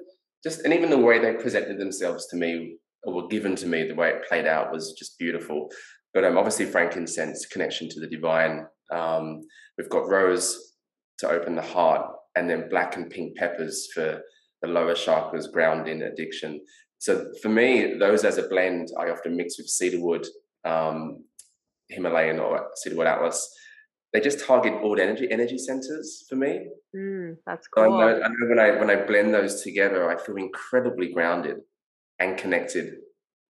just, 0.43 0.61
and 0.63 0.73
even 0.73 0.89
the 0.89 0.97
way 0.97 1.19
they 1.19 1.33
presented 1.33 1.79
themselves 1.79 2.27
to 2.27 2.37
me 2.37 2.77
or 3.03 3.13
were 3.13 3.27
given 3.27 3.55
to 3.57 3.67
me, 3.67 3.87
the 3.87 3.95
way 3.95 4.09
it 4.09 4.27
played 4.27 4.47
out 4.47 4.71
was 4.71 4.93
just 4.93 5.19
beautiful. 5.19 5.69
But 6.13 6.23
um, 6.23 6.37
obviously, 6.37 6.65
frankincense, 6.65 7.45
connection 7.45 7.89
to 7.89 7.99
the 7.99 8.07
divine. 8.07 8.65
Um, 8.91 9.41
we've 9.77 9.89
got 9.89 10.09
rose 10.09 10.75
to 11.19 11.29
open 11.29 11.55
the 11.55 11.61
heart, 11.61 12.09
and 12.35 12.49
then 12.49 12.69
black 12.69 12.95
and 12.95 13.09
pink 13.09 13.35
peppers 13.35 13.89
for 13.93 14.21
the 14.61 14.67
lower 14.67 14.93
chakras, 14.93 15.51
grounding, 15.51 16.01
addiction. 16.01 16.61
So 16.97 17.31
for 17.41 17.49
me, 17.49 17.97
those 17.97 18.23
as 18.25 18.37
a 18.37 18.47
blend, 18.47 18.89
I 18.99 19.09
often 19.09 19.35
mix 19.35 19.57
with 19.57 19.67
cedarwood, 19.67 20.25
um, 20.65 21.23
Himalayan 21.89 22.39
or 22.39 22.67
cedarwood 22.75 23.07
atlas. 23.07 23.49
They 24.13 24.19
just 24.19 24.45
target 24.45 24.73
all 24.81 24.99
energy 24.99 25.27
energy 25.31 25.57
centers 25.57 26.25
for 26.27 26.35
me. 26.35 26.67
Mm, 26.95 27.37
that's 27.45 27.67
cool. 27.67 27.83
So 27.83 27.93
I 27.93 27.99
know, 27.99 28.21
I 28.21 28.27
know 28.27 28.49
when 28.49 28.59
I 28.59 28.69
when 28.79 28.89
I 28.89 29.05
blend 29.05 29.33
those 29.33 29.61
together, 29.61 30.09
I 30.09 30.21
feel 30.21 30.35
incredibly 30.35 31.13
grounded 31.13 31.57
and 32.19 32.37
connected 32.37 32.95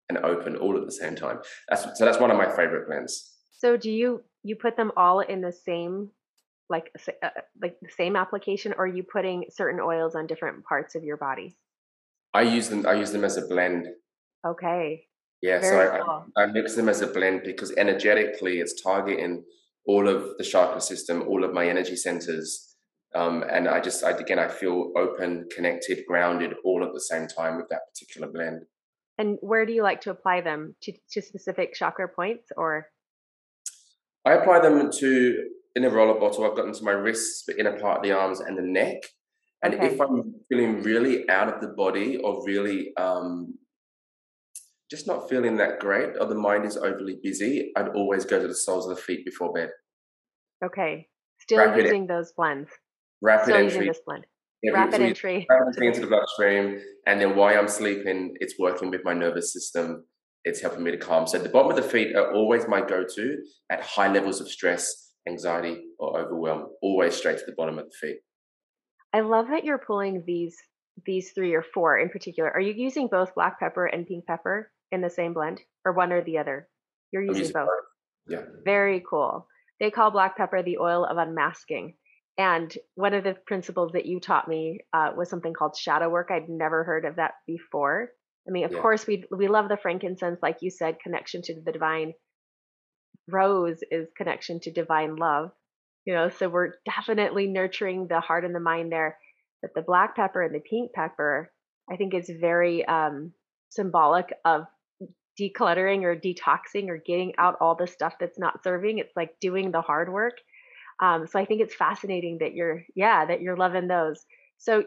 and 0.10 0.18
open 0.20 0.58
all 0.58 0.78
at 0.78 0.86
the 0.86 0.92
same 0.92 1.16
time. 1.16 1.40
That's 1.70 1.84
so 1.98 2.06
that's 2.06 2.20
one 2.20 2.32
of 2.32 2.38
my 2.38 2.50
favorite 2.50 2.88
blends. 2.88 3.38
So 3.54 3.78
do 3.78 3.90
you 3.90 4.24
you 4.44 4.56
put 4.56 4.76
them 4.76 4.92
all 4.98 5.22
in 5.22 5.42
the 5.42 5.54
same 5.54 6.10
like 6.70 6.92
uh, 7.24 7.30
like 7.62 7.78
the 7.82 7.90
same 7.98 8.16
application 8.16 8.74
or 8.74 8.84
are 8.84 8.88
you 8.88 9.04
putting 9.04 9.46
certain 9.50 9.80
oils 9.80 10.16
on 10.16 10.28
different 10.28 10.66
parts 10.66 10.96
of 10.96 11.04
your 11.04 11.18
body? 11.18 11.58
I 12.34 12.42
use 12.42 12.70
them 12.70 12.86
I 12.86 12.94
use 12.94 13.12
them 13.12 13.24
as 13.24 13.38
a 13.38 13.48
blend. 13.48 13.88
Okay. 14.46 15.06
Yeah, 15.42 15.62
Very 15.62 15.88
so 15.88 16.04
cool. 16.04 16.26
I, 16.36 16.44
I 16.44 16.46
mix 16.48 16.76
them 16.76 16.90
as 16.90 17.02
a 17.02 17.08
blend 17.08 17.44
because 17.46 17.72
energetically 17.78 18.60
it's 18.60 18.82
targeting 18.82 19.44
all 19.86 20.08
of 20.08 20.38
the 20.38 20.44
chakra 20.44 20.82
system, 20.82 21.24
all 21.28 21.44
of 21.44 21.54
my 21.54 21.68
energy 21.68 21.96
centers. 21.96 22.76
Um, 23.16 23.44
and 23.50 23.68
I 23.68 23.80
just, 23.80 24.04
I, 24.04 24.12
again, 24.12 24.40
I 24.40 24.48
feel 24.48 24.92
open, 24.96 25.48
connected, 25.56 26.04
grounded 26.08 26.54
all 26.64 26.84
at 26.84 26.94
the 26.94 27.02
same 27.02 27.28
time 27.28 27.58
with 27.58 27.68
that 27.70 27.82
particular 27.92 28.32
blend. 28.32 28.64
And 29.18 29.38
where 29.42 29.66
do 29.66 29.74
you 29.74 29.84
like 29.84 30.02
to 30.02 30.12
apply 30.12 30.42
them 30.42 30.76
to, 30.84 30.94
to 31.12 31.22
specific 31.22 31.74
chakra 31.74 32.08
points 32.08 32.52
or? 32.56 32.88
I 34.26 34.34
apply 34.34 34.60
them 34.60 34.92
to 34.92 35.44
in 35.76 35.86
a 35.86 35.90
roller 35.90 36.20
bottle. 36.20 36.46
I've 36.46 36.56
got 36.56 36.66
them 36.66 36.74
to 36.74 36.84
my 36.84 36.92
wrists, 36.92 37.44
the 37.46 37.60
inner 37.60 37.78
part 37.80 37.98
of 37.98 38.04
the 38.04 38.12
arms 38.12 38.40
and 38.40 38.58
the 38.58 38.62
neck. 38.62 39.04
And 39.64 39.76
okay. 39.76 39.88
if 39.88 40.00
I'm 40.00 40.36
feeling 40.48 40.84
really 40.84 41.30
out 41.30 41.54
of 41.54 41.62
the 41.62 41.68
body 41.70 42.18
or 42.18 42.46
really 42.46 42.96
um, 42.96 43.56
just 44.90 45.08
not 45.08 45.30
feeling 45.30 45.58
that 45.58 45.80
great 45.80 46.16
or 46.20 46.26
the 46.26 46.36
mind 46.36 46.66
is 46.66 46.78
overly 46.78 47.18
busy, 47.22 47.72
I'd 47.76 47.90
always 47.90 48.26
go 48.26 48.42
to 48.42 48.48
the 48.48 48.56
soles 48.56 48.88
of 48.88 48.96
the 48.96 49.02
feet 49.02 49.24
before 49.26 49.54
bed. 49.54 49.70
Okay. 50.64 51.08
Still 51.40 51.60
Rapid 51.60 51.86
using 51.86 52.08
those 52.08 52.34
blends. 52.36 52.70
Rapid 53.22 53.44
Still 53.44 53.56
entry. 53.58 53.76
Using 53.76 53.88
this 53.88 54.00
blend. 54.06 54.26
Yeah, 54.64 54.72
rapid 54.72 55.02
entry. 55.02 55.48
Rapid 55.50 55.68
entry 55.68 55.88
into 55.88 56.02
the 56.02 56.08
bloodstream. 56.08 56.82
And 57.06 57.22
then 57.22 57.36
while 57.36 57.58
I'm 57.58 57.68
sleeping, 57.68 58.36
it's 58.40 58.56
working 58.60 58.90
with 58.90 59.02
my 59.06 59.14
nervous 59.14 59.54
system. 59.54 60.06
It's 60.44 60.62
helping 60.62 60.84
me 60.84 60.92
to 60.92 60.98
calm. 60.98 61.28
So 61.28 61.38
the 61.38 61.50
bottom 61.50 61.72
of 61.72 61.78
the 61.78 61.90
feet 61.90 62.16
are 62.16 62.34
always 62.34 62.68
my 62.68 62.82
go-to 62.82 63.38
at 63.70 63.82
high 63.82 64.12
levels 64.12 64.42
of 64.42 64.50
stress, 64.50 65.14
anxiety, 65.28 65.82
or 66.00 66.20
overwhelm. 66.20 66.68
Always 66.82 67.16
straight 67.16 67.38
to 67.38 67.46
the 67.46 67.54
bottom 67.56 67.78
of 67.78 67.86
the 67.86 67.96
feet. 68.02 68.18
I 69.14 69.22
love 69.22 69.48
that 69.50 69.64
you're 69.64 69.80
pulling 69.80 70.24
these 70.26 70.56
these 71.06 71.32
three 71.32 71.54
or 71.54 71.64
four 71.74 71.98
in 71.98 72.10
particular. 72.10 72.52
Are 72.52 72.60
you 72.60 72.74
using 72.76 73.08
both 73.10 73.34
black 73.34 73.60
pepper 73.60 73.86
and 73.86 74.06
pink 74.06 74.26
pepper 74.26 74.70
in 74.92 75.02
the 75.02 75.10
same 75.10 75.34
blend, 75.34 75.62
or 75.86 75.94
one 75.94 76.12
or 76.12 76.24
the 76.24 76.38
other? 76.38 76.68
You're 77.12 77.24
using, 77.24 77.40
using 77.40 77.54
both. 77.54 77.68
both. 77.68 78.38
Yeah. 78.40 78.46
Very 78.64 79.04
cool. 79.08 79.48
They 79.80 79.92
call 79.92 80.12
black 80.12 80.38
pepper 80.38 80.62
the 80.62 80.78
oil 80.78 81.06
of 81.06 81.18
unmasking. 81.18 81.96
And 82.38 82.74
one 82.96 83.14
of 83.14 83.24
the 83.24 83.36
principles 83.48 83.92
that 83.94 84.06
you 84.06 84.20
taught 84.20 84.48
me 84.48 84.80
uh, 84.94 85.12
was 85.16 85.30
something 85.30 85.54
called 85.54 85.76
shadow 85.76 86.10
work. 86.10 86.30
I'd 86.32 86.48
never 86.48 86.84
heard 86.84 87.06
of 87.06 87.18
that 87.18 87.34
before. 87.46 88.12
I 88.48 88.52
mean, 88.52 88.64
of 88.64 88.72
yeah. 88.72 88.80
course, 88.80 89.06
we 89.06 89.26
we 89.30 89.48
love 89.48 89.68
the 89.68 89.78
frankincense, 89.78 90.40
like 90.42 90.60
you 90.62 90.72
said, 90.72 91.00
connection 91.04 91.42
to 91.44 91.62
the 91.62 91.72
divine. 91.72 92.14
Rose 93.28 93.80
is 93.92 94.08
connection 94.18 94.60
to 94.62 94.72
divine 94.72 95.18
love, 95.18 95.52
you 96.06 96.14
know. 96.14 96.30
So 96.30 96.48
we're 96.48 96.74
definitely 96.86 97.48
nurturing 97.48 98.08
the 98.08 98.22
heart 98.22 98.46
and 98.46 98.56
the 98.56 98.60
mind 98.60 98.92
there. 98.92 99.18
But 99.62 99.72
the 99.76 99.82
black 99.82 100.16
pepper 100.16 100.42
and 100.42 100.56
the 100.56 100.62
pink 100.62 100.94
pepper, 100.94 101.52
I 101.92 101.98
think, 101.98 102.14
is 102.14 102.32
very 102.40 102.86
um, 102.86 103.34
symbolic 103.70 104.34
of 104.46 104.64
decluttering 105.40 106.04
or 106.04 106.16
detoxing 106.16 106.90
or 106.90 106.98
getting 106.98 107.34
out 107.38 107.58
all 107.62 107.76
the 107.76 107.88
stuff 107.88 108.16
that's 108.20 108.40
not 108.40 108.64
serving. 108.64 108.98
It's 108.98 109.16
like 109.16 109.40
doing 109.40 109.72
the 109.72 109.82
hard 109.82 110.12
work 110.12 110.36
um, 111.00 111.28
so 111.28 111.40
I 111.40 111.46
think 111.46 111.62
it's 111.62 111.76
fascinating 111.76 112.40
that 112.40 112.54
you're, 112.54 112.84
yeah, 112.96 113.26
that 113.26 113.42
you're 113.42 113.56
loving 113.56 113.88
those. 113.88 114.26
So 114.58 114.84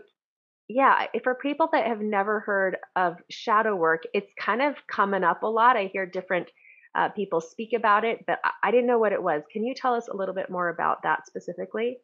yeah, 0.68 1.06
for 1.24 1.34
people 1.34 1.68
that 1.72 1.86
have 1.86 2.00
never 2.00 2.40
heard 2.40 2.76
of 2.96 3.16
shadow 3.30 3.74
work, 3.74 4.04
it's 4.12 4.30
kind 4.38 4.62
of 4.62 4.76
coming 4.86 5.24
up 5.24 5.42
a 5.42 5.46
lot. 5.46 5.76
I 5.76 5.90
hear 5.92 6.06
different 6.06 6.48
uh, 6.94 7.08
people 7.08 7.40
speak 7.40 7.72
about 7.72 8.04
it, 8.04 8.24
but 8.26 8.38
I, 8.62 8.70
didn't 8.70 8.86
know 8.86 8.98
what 8.98 9.12
it 9.12 9.22
was. 9.22 9.42
Can 9.50 9.64
you 9.64 9.74
tell 9.74 9.94
us 9.94 10.08
a 10.08 10.16
little 10.16 10.34
bit 10.34 10.50
more 10.50 10.68
about 10.68 11.02
that 11.04 11.26
specifically? 11.26 11.98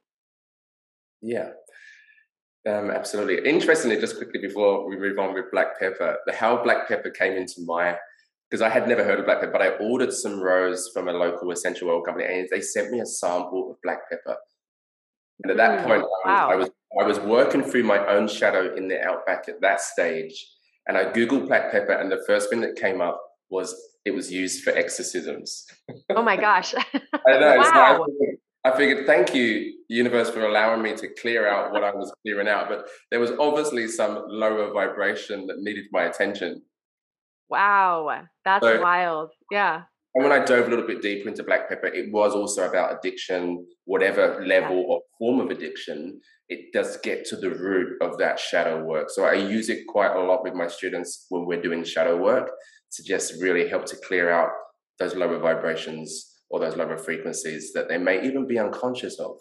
Yeah, 1.21 1.51
um, 2.67 2.91
absolutely. 2.91 3.47
Interestingly, 3.49 4.01
just 4.01 4.17
quickly 4.17 4.41
before 4.41 4.89
we 4.89 4.97
move 4.97 5.19
on 5.19 5.35
with 5.35 5.51
black 5.53 5.79
pepper, 5.79 6.17
the 6.27 6.33
how 6.33 6.63
black 6.63 6.89
pepper 6.89 7.11
came 7.11 7.35
into 7.35 7.61
my 7.67 7.99
because 8.51 8.63
I 8.63 8.71
had 8.71 8.89
never 8.89 9.05
heard 9.05 9.19
of 9.19 9.27
black 9.27 9.41
pepper, 9.41 9.53
but 9.53 9.63
I 9.63 9.71
ordered 9.77 10.13
some 10.13 10.41
rose 10.41 10.91
from 10.95 11.09
a 11.09 11.13
local 11.13 11.51
essential 11.51 11.91
oil 11.91 12.03
company, 12.03 12.27
and 12.27 12.49
they 12.51 12.61
sent 12.61 12.91
me 12.91 13.01
a 13.01 13.07
sample 13.07 13.71
of 13.71 13.77
black 13.83 14.09
pepper. 14.11 14.37
And 15.43 15.51
at 15.51 15.57
that 15.59 15.81
mm, 15.81 15.87
point, 15.87 16.05
wow. 16.25 16.51
I, 16.51 16.57
was, 16.57 16.71
I 17.01 17.07
was 17.07 17.21
working 17.21 17.63
through 17.63 17.85
my 17.85 18.05
own 18.07 18.27
shadow 18.27 18.75
in 18.75 18.89
the 18.89 19.01
outback 19.03 19.49
at 19.49 19.61
that 19.61 19.81
stage, 19.81 20.49
and 20.87 20.97
I 20.97 21.05
googled 21.05 21.47
black 21.47 21.71
pepper, 21.71 21.93
and 21.93 22.11
the 22.11 22.25
first 22.27 22.49
thing 22.49 22.61
that 22.63 22.77
came 22.77 23.01
up 23.01 23.21
was 23.51 23.75
it 24.05 24.13
was 24.13 24.33
used 24.33 24.65
for 24.65 24.71
exorcisms. 24.71 25.67
Oh 26.11 26.23
my 26.23 26.37
gosh! 26.37 26.75
I 26.95 27.39
know. 27.39 27.57
wow. 27.59 28.05
So 28.05 28.15
I, 28.65 28.71
I 28.71 28.77
figured, 28.77 29.07
thank 29.07 29.35
you, 29.35 29.75
universe, 29.89 30.31
for 30.31 30.45
allowing 30.45 30.83
me 30.83 30.95
to 30.97 31.09
clear 31.21 31.47
out 31.47 31.73
what 31.73 31.85
I 31.85 31.91
was 31.91 32.13
clearing 32.23 32.49
out. 32.49 32.69
But 32.69 32.87
there 33.11 33.21
was 33.21 33.31
obviously 33.39 33.89
some 33.89 34.25
lower 34.27 34.73
vibration 34.73 35.47
that 35.47 35.59
needed 35.59 35.85
my 35.93 36.05
attention. 36.05 36.63
Wow, 37.51 38.25
that's 38.45 38.65
so, 38.65 38.81
wild. 38.81 39.31
Yeah. 39.51 39.83
And 40.15 40.25
when 40.25 40.33
I 40.33 40.45
dove 40.45 40.67
a 40.67 40.71
little 40.71 40.87
bit 40.87 41.03
deeper 41.03 41.29
into 41.29 41.45
black 41.45 41.69
pepper, 41.69 41.87
it 41.87 42.13
was 42.13 42.35
also 42.35 42.69
about 42.69 42.99
addiction, 42.99 43.67
whatever 43.85 44.45
level 44.45 44.77
yeah. 44.77 44.87
or 44.89 45.01
form 45.19 45.41
of 45.41 45.51
addiction. 45.51 46.21
It 46.49 46.73
does 46.73 46.97
get 47.03 47.25
to 47.27 47.37
the 47.37 47.51
root 47.51 48.01
of 48.01 48.19
that 48.19 48.41
shadow 48.41 48.83
work. 48.83 49.11
So 49.11 49.25
I 49.25 49.35
use 49.35 49.69
it 49.69 49.87
quite 49.87 50.17
a 50.17 50.21
lot 50.21 50.43
with 50.43 50.55
my 50.55 50.67
students 50.67 51.27
when 51.29 51.47
we're 51.47 51.61
doing 51.61 51.85
shadow 51.85 52.17
work 52.17 52.51
to 52.93 53.03
just 53.05 53.41
really 53.41 53.69
help 53.69 53.85
to 53.87 53.97
clear 53.97 54.31
out 54.31 54.51
those 54.99 55.15
lower 55.15 55.39
vibrations 55.39 56.39
or 56.51 56.59
those 56.59 56.77
lower 56.77 56.97
frequencies 56.97 57.73
that 57.75 57.89
they 57.89 57.99
may 57.99 58.25
even 58.27 58.47
be 58.47 58.59
unconscious 58.59 59.21
of. 59.21 59.37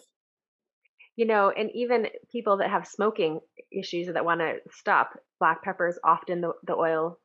You 1.16 1.26
know, 1.26 1.50
and 1.50 1.70
even 1.74 2.06
people 2.30 2.58
that 2.58 2.70
have 2.70 2.86
smoking 2.86 3.40
issues 3.72 4.06
that 4.06 4.24
want 4.24 4.40
to 4.40 4.56
stop, 4.70 5.18
black 5.40 5.64
pepper 5.64 5.88
is 5.88 5.98
often 6.04 6.42
the, 6.42 6.52
the 6.64 6.74
oil 6.74 7.18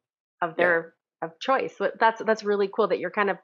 of 0.43 0.55
their 0.55 0.93
of 1.21 1.39
choice. 1.39 1.75
That's 1.99 2.21
that's 2.23 2.43
really 2.43 2.69
cool 2.73 2.87
that 2.89 2.99
you're 2.99 3.09
kind 3.09 3.29
of 3.29 3.37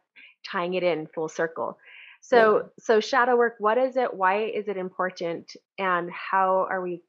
tying 0.50 0.74
it 0.74 0.84
in 0.84 1.08
full 1.08 1.30
circle. 1.30 1.78
So 2.22 2.58
yeah. 2.58 2.64
so 2.80 3.00
shadow 3.00 3.38
work, 3.38 3.56
what 3.60 3.78
is 3.78 3.96
it? 3.96 4.14
Why 4.14 4.44
is 4.44 4.68
it 4.68 4.78
important? 4.78 5.52
And 5.78 6.10
how 6.12 6.68
are 6.70 6.82
we 6.82 7.02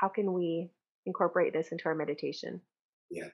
how 0.00 0.08
can 0.08 0.32
we 0.32 0.68
incorporate 1.06 1.52
this 1.52 1.68
into 1.72 1.86
our 1.86 1.94
meditation? 1.94 2.60
Yeah. 3.10 3.28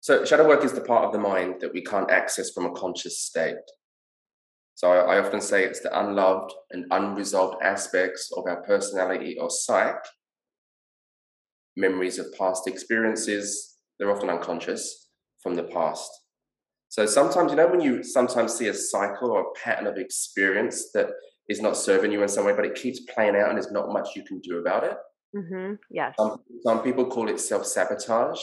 So 0.00 0.24
shadow 0.24 0.48
work 0.48 0.64
is 0.64 0.72
the 0.72 0.80
part 0.80 1.04
of 1.04 1.12
the 1.12 1.18
mind 1.18 1.56
that 1.60 1.72
we 1.72 1.82
can't 1.82 2.10
access 2.10 2.50
from 2.50 2.66
a 2.66 2.72
conscious 2.72 3.20
state. 3.20 3.54
So 4.74 4.90
I, 4.90 5.16
I 5.16 5.18
often 5.20 5.40
say 5.40 5.64
it's 5.64 5.80
the 5.80 5.96
unloved 5.96 6.52
and 6.70 6.86
unresolved 6.90 7.62
aspects 7.62 8.30
of 8.34 8.44
our 8.46 8.62
personality 8.62 9.36
or 9.38 9.50
psyche, 9.50 10.08
memories 11.76 12.18
of 12.18 12.32
past 12.36 12.66
experiences, 12.66 13.76
they're 13.98 14.10
often 14.10 14.30
unconscious 14.30 15.01
from 15.42 15.54
the 15.54 15.64
past. 15.64 16.10
So 16.88 17.06
sometimes, 17.06 17.50
you 17.50 17.56
know, 17.56 17.68
when 17.68 17.80
you 17.80 18.02
sometimes 18.02 18.54
see 18.54 18.68
a 18.68 18.74
cycle 18.74 19.30
or 19.30 19.40
a 19.40 19.52
pattern 19.64 19.86
of 19.86 19.96
experience 19.96 20.92
that 20.92 21.08
is 21.48 21.60
not 21.60 21.76
serving 21.76 22.12
you 22.12 22.22
in 22.22 22.28
some 22.28 22.44
way, 22.44 22.52
but 22.52 22.66
it 22.66 22.74
keeps 22.74 23.00
playing 23.14 23.34
out 23.34 23.48
and 23.48 23.56
there's 23.56 23.72
not 23.72 23.92
much 23.92 24.10
you 24.14 24.24
can 24.24 24.40
do 24.40 24.58
about 24.58 24.84
it. 24.84 24.96
Mm-hmm. 25.34 25.74
Yes. 25.90 26.14
Some, 26.18 26.36
some 26.62 26.82
people 26.82 27.06
call 27.06 27.28
it 27.28 27.40
self 27.40 27.66
sabotage. 27.66 28.40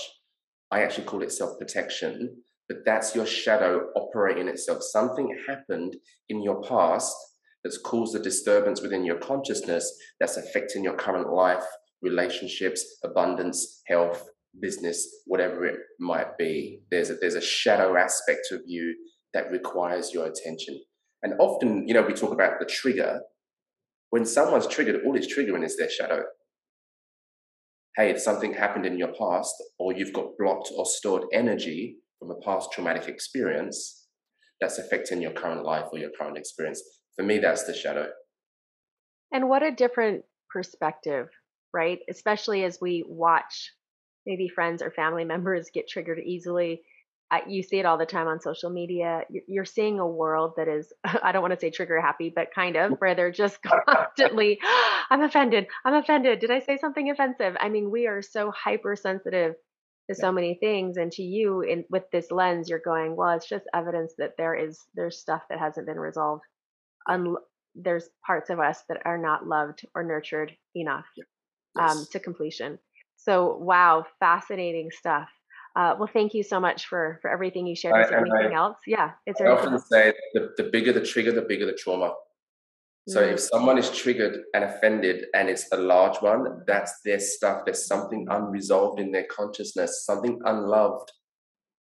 I 0.72 0.82
actually 0.82 1.06
call 1.06 1.22
it 1.22 1.32
self 1.32 1.60
protection, 1.60 2.38
but 2.68 2.80
that's 2.86 3.16
your 3.16 3.26
shadow 3.26 3.90
operating 3.96 4.48
itself. 4.48 4.82
Something 4.82 5.38
happened 5.48 5.96
in 6.30 6.42
your 6.42 6.62
past 6.64 7.16
that's 7.64 7.78
caused 7.78 8.16
a 8.16 8.20
disturbance 8.20 8.82
within 8.82 9.06
your 9.06 9.18
consciousness 9.18 9.92
that's 10.20 10.38
affecting 10.38 10.84
your 10.84 10.96
current 10.96 11.32
life, 11.32 11.66
relationships, 12.02 12.84
abundance, 13.04 13.82
health, 13.88 14.28
business, 14.60 15.08
whatever 15.26 15.66
it 15.66 15.80
might 16.00 16.38
be. 16.38 16.82
There's 16.92 17.10
a, 17.10 17.16
there's 17.16 17.36
a 17.36 17.42
shadow 17.42 17.98
aspect 17.98 18.48
of 18.52 18.62
you 18.66 18.96
that 19.34 19.52
requires 19.52 20.14
your 20.14 20.26
attention. 20.26 20.80
And 21.22 21.34
often, 21.40 21.88
you 21.88 21.94
know, 21.94 22.02
we 22.02 22.14
talk 22.14 22.32
about 22.32 22.60
the 22.60 22.66
trigger. 22.66 23.22
When 24.10 24.26
someone's 24.26 24.68
triggered, 24.68 25.02
all 25.06 25.16
it's 25.16 25.34
triggering 25.34 25.64
is 25.64 25.78
their 25.78 25.90
shadow. 25.90 26.24
Hey, 27.96 28.10
it's 28.10 28.24
something 28.24 28.54
happened 28.54 28.86
in 28.86 28.98
your 28.98 29.14
past, 29.20 29.54
or 29.78 29.94
you've 29.94 30.14
got 30.14 30.38
blocked 30.40 30.72
or 30.76 30.86
stored 30.86 31.24
energy 31.34 31.98
from 32.18 32.32
a 32.32 32.40
past 32.46 32.72
traumatic 32.72 33.08
experience 33.08 34.08
that's 34.62 34.78
affecting 34.78 35.22
your 35.22 35.32
current 35.32 35.64
life 35.64 35.86
or 35.92 36.00
your 36.00 36.12
current 36.20 36.38
experience. 36.38 36.82
For 37.16 37.24
me, 37.24 37.40
that's 37.40 37.66
the 37.66 37.74
shadow. 37.74 38.08
And 39.32 39.50
what 39.50 39.64
a 39.64 39.72
different 39.72 40.24
perspective, 40.50 41.28
right? 41.74 42.00
Especially 42.10 42.64
as 42.64 42.80
we 42.82 43.04
watch 43.08 43.72
maybe 44.26 44.48
friends 44.48 44.82
or 44.82 44.92
family 44.92 45.26
members 45.34 45.70
get 45.74 45.88
triggered 45.88 46.20
easily. 46.20 46.82
you 47.48 47.62
see 47.64 47.78
it 47.80 47.86
all 47.86 47.98
the 47.98 48.06
time 48.06 48.28
on 48.28 48.42
social 48.42 48.70
media. 48.70 49.22
You're 49.48 49.66
seeing 49.66 50.00
a 50.00 50.08
world 50.08 50.54
that 50.58 50.68
is, 50.68 50.92
I 51.24 51.32
don't 51.32 51.42
want 51.42 51.54
to 51.54 51.60
say 51.60 51.70
trigger 51.70 52.00
happy, 52.02 52.32
but 52.34 52.54
kind 52.54 52.76
of, 52.76 52.94
where 53.00 53.16
they're 53.16 53.32
just 53.32 53.60
constantly, 53.88 54.60
I'm 55.10 55.22
offended. 55.22 55.68
I'm 55.86 55.96
offended. 55.96 56.40
Did 56.40 56.52
I 56.52 56.60
say 56.60 56.78
something 56.78 57.10
offensive? 57.10 57.56
I 57.60 57.70
mean, 57.70 57.92
we 57.92 58.08
are 58.08 58.22
so 58.22 58.52
hypersensitive 58.52 59.56
to 60.10 60.16
so 60.16 60.32
many 60.32 60.56
things. 60.56 60.98
And 60.98 61.12
to 61.14 61.24
you, 61.24 61.62
in 61.62 61.86
with 61.90 62.04
this 62.12 62.32
lens, 62.32 62.70
you're 62.70 62.80
going, 62.80 63.16
well, 63.16 63.36
it's 63.36 63.48
just 63.48 63.66
evidence 63.74 64.14
that 64.18 64.34
there 64.38 64.56
is 64.56 64.80
there's 64.96 65.20
stuff 65.20 65.44
that 65.50 65.60
hasn't 65.60 65.86
been 65.86 66.00
resolved. 66.00 66.44
Un- 67.08 67.36
there's 67.76 68.10
parts 68.26 68.50
of 68.50 68.60
us 68.60 68.84
that 68.90 69.02
are 69.06 69.18
not 69.18 69.48
loved 69.48 69.86
or 69.96 70.04
nurtured 70.04 70.52
enough 70.76 71.06
um, 71.78 71.86
yes. 71.88 71.98
um, 71.98 72.08
to 72.12 72.20
completion. 72.20 72.80
So, 73.20 73.58
wow, 73.58 74.06
fascinating 74.20 74.92
stuff. 74.92 75.28
Uh, 75.76 75.96
well, 76.00 76.10
thank 76.12 76.34
you 76.34 76.42
so 76.42 76.60
much 76.60 76.88
for 76.88 77.20
for 77.22 77.30
everything 77.30 77.68
you 77.68 77.76
shared. 77.76 78.04
Is 78.04 78.10
there 78.10 78.20
anything 78.20 78.54
I, 78.54 78.58
else? 78.58 78.78
Yeah, 78.88 79.12
it's. 79.26 79.40
I 79.42 79.48
often 79.48 79.74
else? 79.74 79.88
say 79.92 80.14
the, 80.34 80.52
the 80.58 80.64
bigger 80.64 80.94
the 80.94 81.06
trigger, 81.06 81.32
the 81.32 81.44
bigger 81.44 81.66
the 81.66 81.74
trauma. 81.74 82.14
So 83.08 83.22
mm 83.22 83.34
if 83.34 83.40
someone 83.40 83.78
is 83.78 83.90
triggered 83.90 84.44
and 84.54 84.64
offended 84.64 85.26
and 85.34 85.50
it's 85.50 85.68
a 85.72 85.78
large 85.78 86.18
one, 86.18 86.64
that's 86.68 87.02
their 87.04 87.20
stuff. 87.20 87.64
There's 87.66 87.88
something 87.88 88.28
unresolved 88.30 89.00
in 89.00 89.12
their 89.12 89.26
consciousness, 89.32 90.06
something 90.06 90.40
unloved 90.46 91.12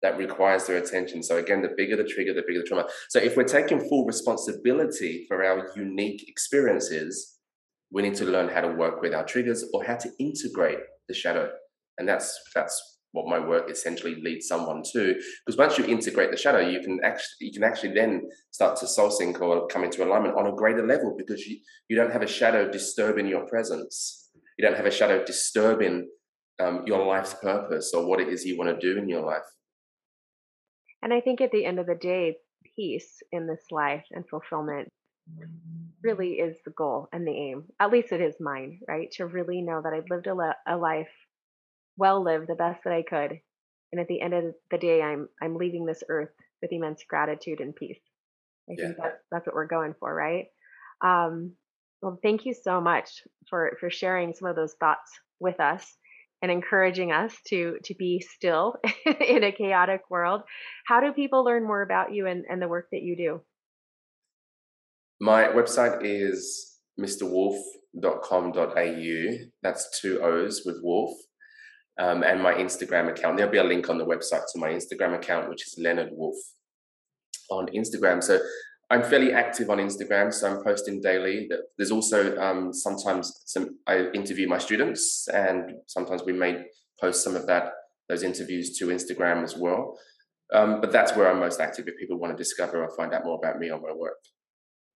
that 0.02 0.18
requires 0.18 0.66
their 0.66 0.76
attention. 0.76 1.22
So 1.22 1.38
again, 1.38 1.62
the 1.62 1.72
bigger 1.76 1.96
the 1.96 2.04
trigger, 2.04 2.34
the 2.34 2.42
bigger 2.46 2.60
the 2.60 2.66
trauma. 2.66 2.88
So 3.08 3.18
if 3.18 3.36
we're 3.36 3.44
taking 3.44 3.88
full 3.88 4.04
responsibility 4.04 5.24
for 5.28 5.42
our 5.42 5.70
unique 5.76 6.28
experiences, 6.28 7.38
we 7.90 8.02
need 8.02 8.16
to 8.16 8.26
learn 8.26 8.48
how 8.48 8.60
to 8.60 8.68
work 8.68 9.00
with 9.00 9.14
our 9.14 9.24
triggers 9.24 9.64
or 9.72 9.82
how 9.82 9.96
to 9.96 10.10
integrate 10.18 10.80
the 11.08 11.14
shadow. 11.14 11.50
And 11.98 12.08
that's 12.08 12.38
that's 12.54 12.94
what 13.12 13.28
my 13.28 13.38
work 13.38 13.70
essentially 13.70 14.16
leads 14.22 14.48
someone 14.48 14.82
to. 14.92 15.14
Because 15.46 15.56
once 15.56 15.78
you 15.78 15.84
integrate 15.84 16.32
the 16.32 16.36
shadow, 16.36 16.58
you 16.58 16.80
can 16.80 16.98
actually 17.04 17.36
you 17.40 17.52
can 17.52 17.62
actually 17.62 17.94
then 17.94 18.22
start 18.50 18.76
to 18.80 18.86
soul 18.86 19.10
sync 19.10 19.40
or 19.40 19.66
come 19.68 19.84
into 19.84 20.04
alignment 20.04 20.36
on 20.36 20.46
a 20.46 20.52
greater 20.52 20.86
level 20.86 21.14
because 21.16 21.46
you, 21.46 21.58
you 21.88 21.96
don't 21.96 22.12
have 22.12 22.22
a 22.22 22.26
shadow 22.26 22.70
disturbing 22.70 23.28
your 23.28 23.46
presence. 23.46 24.30
You 24.58 24.66
don't 24.66 24.76
have 24.76 24.86
a 24.86 24.90
shadow 24.90 25.24
disturbing 25.24 26.08
um, 26.60 26.82
your 26.86 27.06
life's 27.06 27.34
purpose 27.34 27.92
or 27.94 28.06
what 28.06 28.20
it 28.20 28.28
is 28.28 28.44
you 28.44 28.58
want 28.58 28.70
to 28.70 28.92
do 28.94 28.98
in 28.98 29.08
your 29.08 29.24
life. 29.24 29.42
And 31.02 31.12
I 31.12 31.20
think 31.20 31.40
at 31.40 31.50
the 31.52 31.64
end 31.64 31.78
of 31.78 31.86
the 31.86 31.94
day, 31.94 32.36
peace 32.76 33.22
in 33.30 33.46
this 33.46 33.64
life 33.70 34.04
and 34.10 34.24
fulfillment 34.28 34.88
really 36.02 36.34
is 36.34 36.56
the 36.64 36.70
goal 36.70 37.08
and 37.12 37.26
the 37.26 37.32
aim. 37.32 37.64
At 37.80 37.90
least 37.90 38.12
it 38.12 38.20
is 38.20 38.34
mine, 38.40 38.80
right? 38.86 39.10
To 39.12 39.26
really 39.26 39.62
know 39.62 39.80
that 39.82 39.92
I've 39.92 40.10
lived 40.10 40.26
a, 40.26 40.34
le- 40.34 40.56
a 40.66 40.76
life 40.76 41.08
well 41.96 42.22
lived, 42.22 42.48
the 42.48 42.54
best 42.54 42.84
that 42.84 42.92
I 42.92 43.02
could, 43.02 43.40
and 43.92 44.00
at 44.00 44.08
the 44.08 44.20
end 44.20 44.34
of 44.34 44.54
the 44.70 44.78
day, 44.78 45.00
I'm 45.00 45.28
I'm 45.40 45.56
leaving 45.56 45.86
this 45.86 46.02
earth 46.08 46.32
with 46.60 46.72
immense 46.72 47.04
gratitude 47.08 47.60
and 47.60 47.74
peace. 47.74 48.00
I 48.68 48.74
yeah. 48.76 48.86
think 48.86 48.96
that's 49.02 49.22
that's 49.30 49.46
what 49.46 49.54
we're 49.54 49.66
going 49.66 49.94
for, 49.98 50.12
right? 50.12 50.46
Um, 51.00 51.52
well, 52.02 52.18
thank 52.22 52.44
you 52.44 52.54
so 52.54 52.80
much 52.80 53.22
for 53.48 53.76
for 53.80 53.90
sharing 53.90 54.34
some 54.34 54.48
of 54.48 54.56
those 54.56 54.74
thoughts 54.74 55.10
with 55.40 55.60
us 55.60 55.96
and 56.42 56.50
encouraging 56.50 57.12
us 57.12 57.34
to 57.48 57.78
to 57.84 57.94
be 57.94 58.20
still 58.20 58.74
in 59.20 59.44
a 59.44 59.52
chaotic 59.52 60.02
world. 60.10 60.42
How 60.86 61.00
do 61.00 61.12
people 61.12 61.44
learn 61.44 61.64
more 61.64 61.82
about 61.82 62.12
you 62.12 62.26
and, 62.26 62.44
and 62.50 62.60
the 62.60 62.68
work 62.68 62.88
that 62.92 63.02
you 63.02 63.16
do? 63.16 63.40
My 65.20 65.44
website 65.44 66.00
is 66.02 66.78
mrwolf.com.au. 67.00 68.54
That's 69.62 70.00
two 70.00 70.20
O's 70.20 70.62
with 70.64 70.80
Wolf. 70.82 71.16
Um, 71.96 72.24
and 72.24 72.42
my 72.42 72.54
Instagram 72.54 73.08
account. 73.08 73.36
There'll 73.36 73.52
be 73.52 73.58
a 73.58 73.64
link 73.64 73.88
on 73.88 73.98
the 73.98 74.04
website 74.04 74.42
to 74.52 74.58
my 74.58 74.70
Instagram 74.70 75.14
account, 75.14 75.48
which 75.48 75.64
is 75.64 75.78
Leonard 75.78 76.10
Wolf 76.12 76.34
on 77.50 77.68
Instagram. 77.68 78.20
So 78.20 78.40
I'm 78.90 79.04
fairly 79.04 79.32
active 79.32 79.70
on 79.70 79.78
Instagram, 79.78 80.34
so 80.34 80.50
I'm 80.50 80.64
posting 80.64 81.00
daily. 81.00 81.48
There's 81.78 81.92
also 81.92 82.36
um, 82.38 82.72
sometimes 82.72 83.42
some 83.46 83.78
I 83.86 84.06
interview 84.08 84.48
my 84.48 84.58
students, 84.58 85.28
and 85.28 85.76
sometimes 85.86 86.24
we 86.24 86.32
may 86.32 86.64
post 87.00 87.22
some 87.22 87.36
of 87.36 87.46
that 87.46 87.72
those 88.08 88.24
interviews 88.24 88.76
to 88.78 88.88
Instagram 88.88 89.44
as 89.44 89.56
well. 89.56 89.96
Um, 90.52 90.80
but 90.80 90.90
that's 90.90 91.16
where 91.16 91.30
I'm 91.30 91.38
most 91.38 91.60
active 91.60 91.86
if 91.86 91.96
people 91.96 92.18
want 92.18 92.36
to 92.36 92.36
discover 92.36 92.82
or 92.82 92.94
find 92.96 93.14
out 93.14 93.24
more 93.24 93.38
about 93.38 93.58
me 93.58 93.70
or 93.70 93.80
my 93.80 93.92
work 93.92 94.18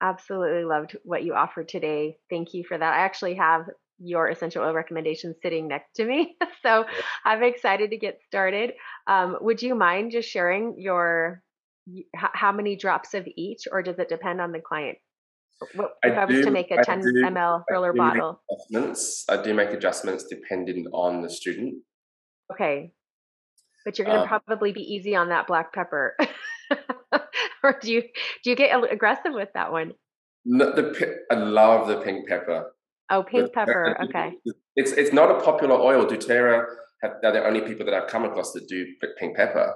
absolutely 0.00 0.64
loved 0.64 0.96
what 1.04 1.22
you 1.24 1.34
offered 1.34 1.68
today. 1.68 2.18
Thank 2.30 2.54
you 2.54 2.64
for 2.66 2.76
that. 2.76 2.94
I 2.94 2.98
actually 2.98 3.34
have 3.34 3.66
your 3.98 4.28
essential 4.28 4.62
oil 4.64 4.72
recommendations 4.72 5.37
sitting 5.42 5.68
next 5.68 5.94
to 5.96 6.04
me. 6.04 6.37
so 6.62 6.84
I'm 7.24 7.42
excited 7.42 7.90
to 7.90 7.96
get 7.96 8.20
started. 8.26 8.72
Um, 9.06 9.37
would 9.40 9.61
you 9.62 9.74
mind 9.74 10.12
just 10.12 10.28
sharing 10.28 10.74
your 10.78 11.42
how 12.14 12.52
many 12.52 12.76
drops 12.76 13.14
of 13.14 13.26
each, 13.37 13.62
or 13.72 13.82
does 13.82 13.98
it 13.98 14.11
depend 14.11 14.40
on 14.40 14.52
the 14.52 14.61
client? 14.61 14.98
What, 15.74 15.94
if 16.02 16.16
I, 16.16 16.20
I 16.20 16.24
was 16.26 16.37
do, 16.37 16.44
to 16.44 16.50
make 16.50 16.70
a 16.70 16.84
10 16.84 17.00
do, 17.00 17.06
ml 17.24 17.64
filler 17.68 17.92
bottle, 17.92 18.42
adjustments. 18.50 19.24
I 19.28 19.42
do 19.42 19.54
make 19.54 19.70
adjustments 19.70 20.24
depending 20.24 20.87
on 20.92 21.22
the 21.22 21.30
student. 21.30 21.82
Okay, 22.52 22.92
but 23.84 23.98
you're 23.98 24.04
going 24.04 24.18
to 24.18 24.22
um, 24.22 24.42
probably 24.46 24.72
be 24.72 24.82
easy 24.82 25.16
on 25.16 25.30
that 25.30 25.46
black 25.46 25.72
pepper. 25.72 26.14
or 27.62 27.79
do 27.81 27.92
you 27.92 28.03
do 28.44 28.51
you 28.51 28.57
get 28.57 28.71
aggressive 28.90 29.33
with 29.33 29.49
that 29.55 29.73
one? 29.73 29.92
No, 30.44 30.73
the 30.73 31.18
I 31.31 31.35
love 31.35 31.88
the 31.88 32.01
pink 32.01 32.29
pepper. 32.29 32.73
Oh, 33.11 33.23
pink 33.23 33.53
pepper. 33.53 33.97
Okay. 34.05 34.33
It's 34.77 34.92
it's 34.92 35.12
not 35.12 35.31
a 35.31 35.42
popular 35.42 35.75
oil. 35.75 36.07
doTERRA 36.07 36.64
have, 37.03 37.12
they're 37.23 37.33
the 37.33 37.44
only 37.44 37.61
people 37.61 37.87
that 37.87 37.94
I've 37.94 38.09
come 38.09 38.25
across 38.25 38.53
that 38.53 38.68
do 38.68 38.87
pink 39.18 39.37
pepper. 39.37 39.75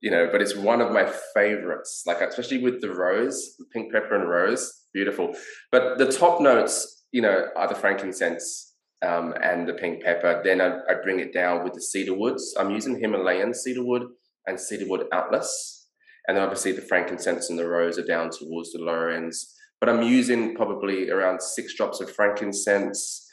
You 0.00 0.10
know, 0.10 0.28
but 0.32 0.40
it's 0.40 0.56
one 0.56 0.80
of 0.80 0.92
my 0.92 1.10
favorites. 1.34 2.04
Like 2.06 2.20
especially 2.20 2.62
with 2.62 2.80
the 2.80 2.90
rose, 2.90 3.56
pink 3.72 3.92
pepper 3.92 4.14
and 4.14 4.28
rose, 4.28 4.86
beautiful. 4.92 5.34
But 5.70 5.98
the 5.98 6.10
top 6.10 6.40
notes, 6.40 7.04
you 7.12 7.22
know, 7.22 7.46
are 7.56 7.68
the 7.68 7.74
frankincense 7.74 8.74
um, 9.06 9.34
and 9.42 9.68
the 9.68 9.74
pink 9.74 10.02
pepper. 10.02 10.40
Then 10.42 10.60
I, 10.60 10.78
I 10.88 10.94
bring 11.02 11.20
it 11.20 11.32
down 11.32 11.64
with 11.64 11.74
the 11.74 11.82
cedar 11.82 12.14
woods. 12.14 12.54
I'm 12.58 12.70
using 12.70 12.98
Himalayan 12.98 13.54
cedar 13.54 13.84
wood 13.84 14.04
and 14.46 14.58
cedar 14.58 14.88
wood 14.88 15.06
atlas 15.12 15.79
and 16.26 16.36
then 16.36 16.44
obviously 16.44 16.72
the 16.72 16.82
frankincense 16.82 17.50
and 17.50 17.58
the 17.58 17.68
rose 17.68 17.98
are 17.98 18.04
down 18.04 18.30
towards 18.30 18.72
the 18.72 18.78
lower 18.78 19.10
ends. 19.10 19.54
But 19.80 19.88
I'm 19.88 20.02
using 20.02 20.54
probably 20.54 21.10
around 21.10 21.40
six 21.40 21.74
drops 21.74 22.00
of 22.00 22.10
frankincense, 22.10 23.26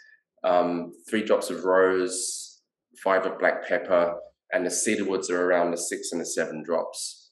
um, 0.44 0.94
three 1.10 1.24
drops 1.24 1.50
of 1.50 1.66
rose, 1.66 2.62
five 3.04 3.26
of 3.26 3.38
black 3.38 3.68
pepper, 3.68 4.16
and 4.54 4.66
the 4.66 4.72
cedar 4.72 5.06
woods 5.06 5.30
are 5.30 5.44
around 5.44 5.72
the 5.72 5.78
six 5.78 6.12
and 6.12 6.22
the 6.22 6.26
seven 6.26 6.64
drops. 6.64 7.32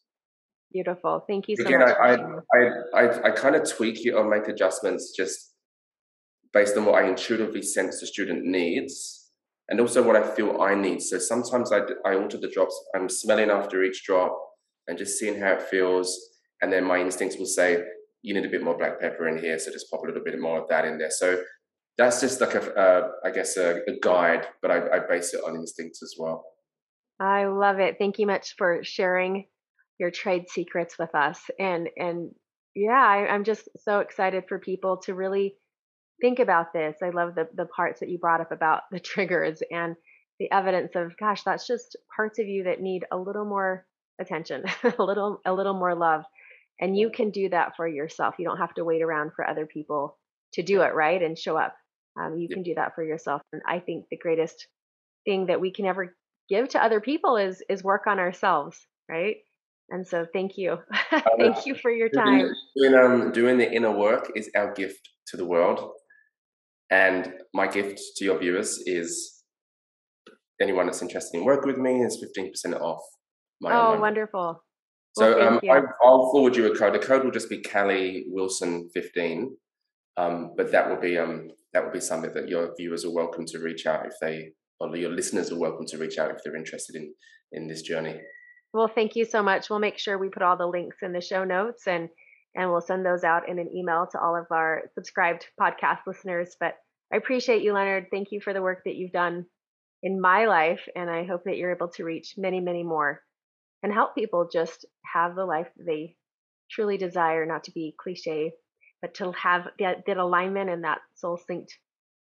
Beautiful. 0.71 1.23
Thank 1.25 1.47
you 1.47 1.55
so 1.55 1.65
Again, 1.65 1.79
much. 1.79 1.95
I, 2.01 2.15
I, 2.15 2.59
I, 2.59 3.01
I, 3.01 3.23
I 3.27 3.31
kind 3.31 3.55
of 3.55 3.69
tweak 3.69 4.05
it 4.05 4.11
or 4.11 4.29
make 4.29 4.49
adjustments 4.49 5.13
just 5.15 5.53
based 6.51 6.75
on 6.75 6.85
what 6.85 7.01
I 7.01 7.07
intuitively 7.07 7.61
sense 7.61 8.01
the 8.01 8.07
student 8.07 8.45
needs 8.45 9.31
and 9.69 9.79
also 9.79 10.03
what 10.03 10.17
I 10.17 10.23
feel 10.23 10.61
I 10.61 10.75
need. 10.75 11.01
So 11.01 11.17
sometimes 11.17 11.71
I, 11.71 11.79
I 12.05 12.15
alter 12.15 12.37
the 12.37 12.49
drops. 12.49 12.77
I'm 12.95 13.07
smelling 13.07 13.49
after 13.49 13.83
each 13.83 14.03
drop 14.05 14.37
and 14.87 14.97
just 14.97 15.17
seeing 15.17 15.39
how 15.39 15.53
it 15.53 15.61
feels. 15.63 16.17
And 16.61 16.71
then 16.71 16.83
my 16.85 16.99
instincts 16.99 17.37
will 17.37 17.45
say, 17.45 17.83
you 18.21 18.33
need 18.33 18.45
a 18.45 18.49
bit 18.49 18.63
more 18.63 18.77
black 18.77 18.99
pepper 18.99 19.27
in 19.27 19.37
here. 19.37 19.59
So 19.59 19.71
just 19.71 19.89
pop 19.91 20.01
a 20.03 20.07
little 20.07 20.23
bit 20.23 20.39
more 20.39 20.61
of 20.61 20.67
that 20.69 20.85
in 20.85 20.97
there. 20.97 21.11
So 21.11 21.43
that's 21.97 22.21
just 22.21 22.41
like 22.41 22.55
a, 22.55 22.73
uh, 22.73 23.07
I 23.23 23.31
guess, 23.31 23.55
a, 23.57 23.81
a 23.87 23.99
guide, 24.01 24.47
but 24.61 24.71
I, 24.71 24.97
I 24.97 24.99
base 25.07 25.33
it 25.33 25.41
on 25.45 25.55
instincts 25.55 26.01
as 26.01 26.15
well. 26.17 26.43
I 27.19 27.45
love 27.45 27.79
it. 27.79 27.95
Thank 27.97 28.19
you 28.19 28.27
much 28.27 28.55
for 28.57 28.83
sharing 28.83 29.45
your 29.99 30.11
trade 30.11 30.49
secrets 30.49 30.97
with 30.99 31.13
us. 31.15 31.39
And 31.59 31.87
and 31.95 32.31
yeah, 32.75 32.91
I, 32.91 33.27
I'm 33.27 33.45
just 33.45 33.69
so 33.77 33.99
excited 33.99 34.43
for 34.49 34.59
people 34.59 34.97
to 35.05 35.13
really 35.13 35.55
think 36.21 36.39
about 36.39 36.73
this. 36.73 36.97
I 37.01 37.11
love 37.11 37.35
the 37.35 37.47
the 37.55 37.67
parts 37.67 38.01
that 38.01 38.09
you 38.09 38.17
brought 38.17 38.41
up 38.41 38.51
about 38.51 38.81
the 38.91 38.99
triggers 38.99 39.61
and 39.71 39.95
the 40.39 40.51
evidence 40.51 40.91
of 40.95 41.15
gosh, 41.17 41.43
that's 41.43 41.67
just 41.67 41.95
parts 42.13 42.39
of 42.39 42.47
you 42.47 42.65
that 42.65 42.81
need 42.81 43.05
a 43.11 43.17
little 43.17 43.45
more 43.45 43.85
attention, 44.19 44.63
a 44.99 45.03
little 45.03 45.41
a 45.45 45.53
little 45.53 45.73
more 45.73 45.95
love. 45.95 46.23
And 46.79 46.97
you 46.97 47.09
can 47.09 47.31
do 47.31 47.49
that 47.49 47.75
for 47.77 47.87
yourself. 47.87 48.35
You 48.37 48.45
don't 48.45 48.57
have 48.57 48.73
to 48.73 48.83
wait 48.83 49.01
around 49.01 49.31
for 49.35 49.47
other 49.47 49.65
people 49.65 50.17
to 50.53 50.63
do 50.63 50.81
it, 50.81 50.93
right? 50.93 51.21
And 51.21 51.37
show 51.37 51.57
up. 51.57 51.75
Um, 52.19 52.37
you 52.37 52.49
can 52.49 52.63
do 52.63 52.75
that 52.75 52.95
for 52.95 53.03
yourself. 53.03 53.41
And 53.53 53.61
I 53.67 53.79
think 53.79 54.05
the 54.09 54.17
greatest 54.17 54.67
thing 55.25 55.47
that 55.47 55.61
we 55.61 55.71
can 55.71 55.85
ever 55.85 56.15
give 56.49 56.69
to 56.69 56.83
other 56.83 57.01
people 57.01 57.37
is 57.37 57.63
is 57.69 57.83
work 57.83 58.07
on 58.07 58.19
ourselves, 58.19 58.77
right? 59.09 59.37
And 59.89 60.07
so 60.07 60.25
thank 60.33 60.57
you. 60.57 60.79
thank 61.37 61.65
you 61.65 61.75
for 61.75 61.91
your 61.91 62.09
time. 62.09 62.51
Doing, 62.75 62.95
um, 62.95 63.31
doing 63.31 63.57
the 63.57 63.71
inner 63.71 63.91
work 63.91 64.31
is 64.35 64.49
our 64.55 64.73
gift 64.73 65.09
to 65.27 65.37
the 65.37 65.45
world. 65.45 65.91
And 66.89 67.33
my 67.53 67.67
gift 67.67 67.99
to 68.17 68.25
your 68.25 68.39
viewers 68.39 68.79
is 68.85 69.43
anyone 70.61 70.87
that's 70.87 71.01
interested 71.01 71.37
in 71.37 71.45
working 71.45 71.67
with 71.67 71.77
me 71.77 72.01
is 72.01 72.23
15% 72.23 72.79
off 72.79 73.01
my 73.61 73.73
Oh, 73.73 73.99
wonderful. 73.99 74.63
So 75.17 75.37
well, 75.37 75.47
um, 75.47 75.59
I, 75.69 75.79
will 75.79 76.31
forward 76.31 76.55
you 76.55 76.71
a 76.71 76.77
code. 76.77 76.93
The 76.93 76.99
code 76.99 77.23
will 77.23 77.31
just 77.31 77.49
be 77.49 77.61
Callie 77.61 78.25
Wilson 78.27 78.89
15. 78.93 79.55
Um, 80.17 80.53
but 80.57 80.71
that 80.71 80.89
will 80.89 80.99
be 80.99 81.17
um, 81.17 81.49
that 81.73 81.83
will 81.83 81.91
be 81.91 81.99
something 81.99 82.33
that 82.33 82.49
your 82.49 82.73
viewers 82.77 83.05
are 83.05 83.11
welcome 83.11 83.45
to 83.47 83.59
reach 83.59 83.85
out 83.85 84.05
if 84.05 84.13
they 84.21 84.51
or 84.79 84.95
your 84.95 85.11
listeners 85.11 85.51
are 85.51 85.59
welcome 85.59 85.85
to 85.87 85.97
reach 85.97 86.17
out 86.17 86.31
if 86.31 86.37
they're 86.43 86.55
interested 86.55 86.95
in 86.95 87.13
in 87.51 87.67
this 87.67 87.81
journey. 87.81 88.19
Well, 88.73 88.89
thank 88.93 89.15
you 89.15 89.23
so 89.23 89.41
much. 89.41 89.69
We'll 89.69 89.79
make 89.79 89.97
sure 89.97 90.17
we 90.17 90.29
put 90.29 90.43
all 90.43 90.57
the 90.57 90.67
links 90.67 90.97
in 91.01 91.13
the 91.13 91.21
show 91.21 91.43
notes 91.43 91.87
and 91.87 92.09
and 92.55 92.71
we'll 92.71 92.81
send 92.81 93.05
those 93.05 93.23
out 93.23 93.49
in 93.49 93.59
an 93.59 93.69
email 93.73 94.07
to 94.11 94.19
all 94.19 94.35
of 94.35 94.45
our 94.51 94.83
subscribed 94.95 95.45
podcast 95.59 95.99
listeners. 96.07 96.55
But 96.59 96.75
I 97.13 97.17
appreciate 97.17 97.61
you, 97.61 97.73
Leonard. 97.73 98.07
Thank 98.11 98.31
you 98.31 98.39
for 98.41 98.53
the 98.53 98.61
work 98.61 98.81
that 98.85 98.95
you've 98.95 99.11
done 99.11 99.45
in 100.03 100.19
my 100.19 100.45
life, 100.45 100.81
and 100.95 101.09
I 101.09 101.25
hope 101.25 101.43
that 101.45 101.57
you're 101.57 101.73
able 101.73 101.89
to 101.89 102.03
reach 102.03 102.35
many, 102.37 102.59
many 102.59 102.83
more 102.83 103.21
and 103.85 103.93
help 103.93 104.15
people 104.15 104.49
just 104.51 104.83
have 105.05 105.35
the 105.35 105.45
life 105.45 105.67
they 105.77 106.15
truly 106.71 106.97
desire, 106.97 107.45
not 107.45 107.65
to 107.65 107.71
be 107.71 107.93
cliche, 108.01 108.51
but 108.99 109.13
to 109.13 109.31
have 109.33 109.67
that, 109.77 109.97
that 110.07 110.17
alignment 110.17 110.71
and 110.71 110.83
that 110.83 111.01
soul 111.13 111.39
synced 111.47 111.69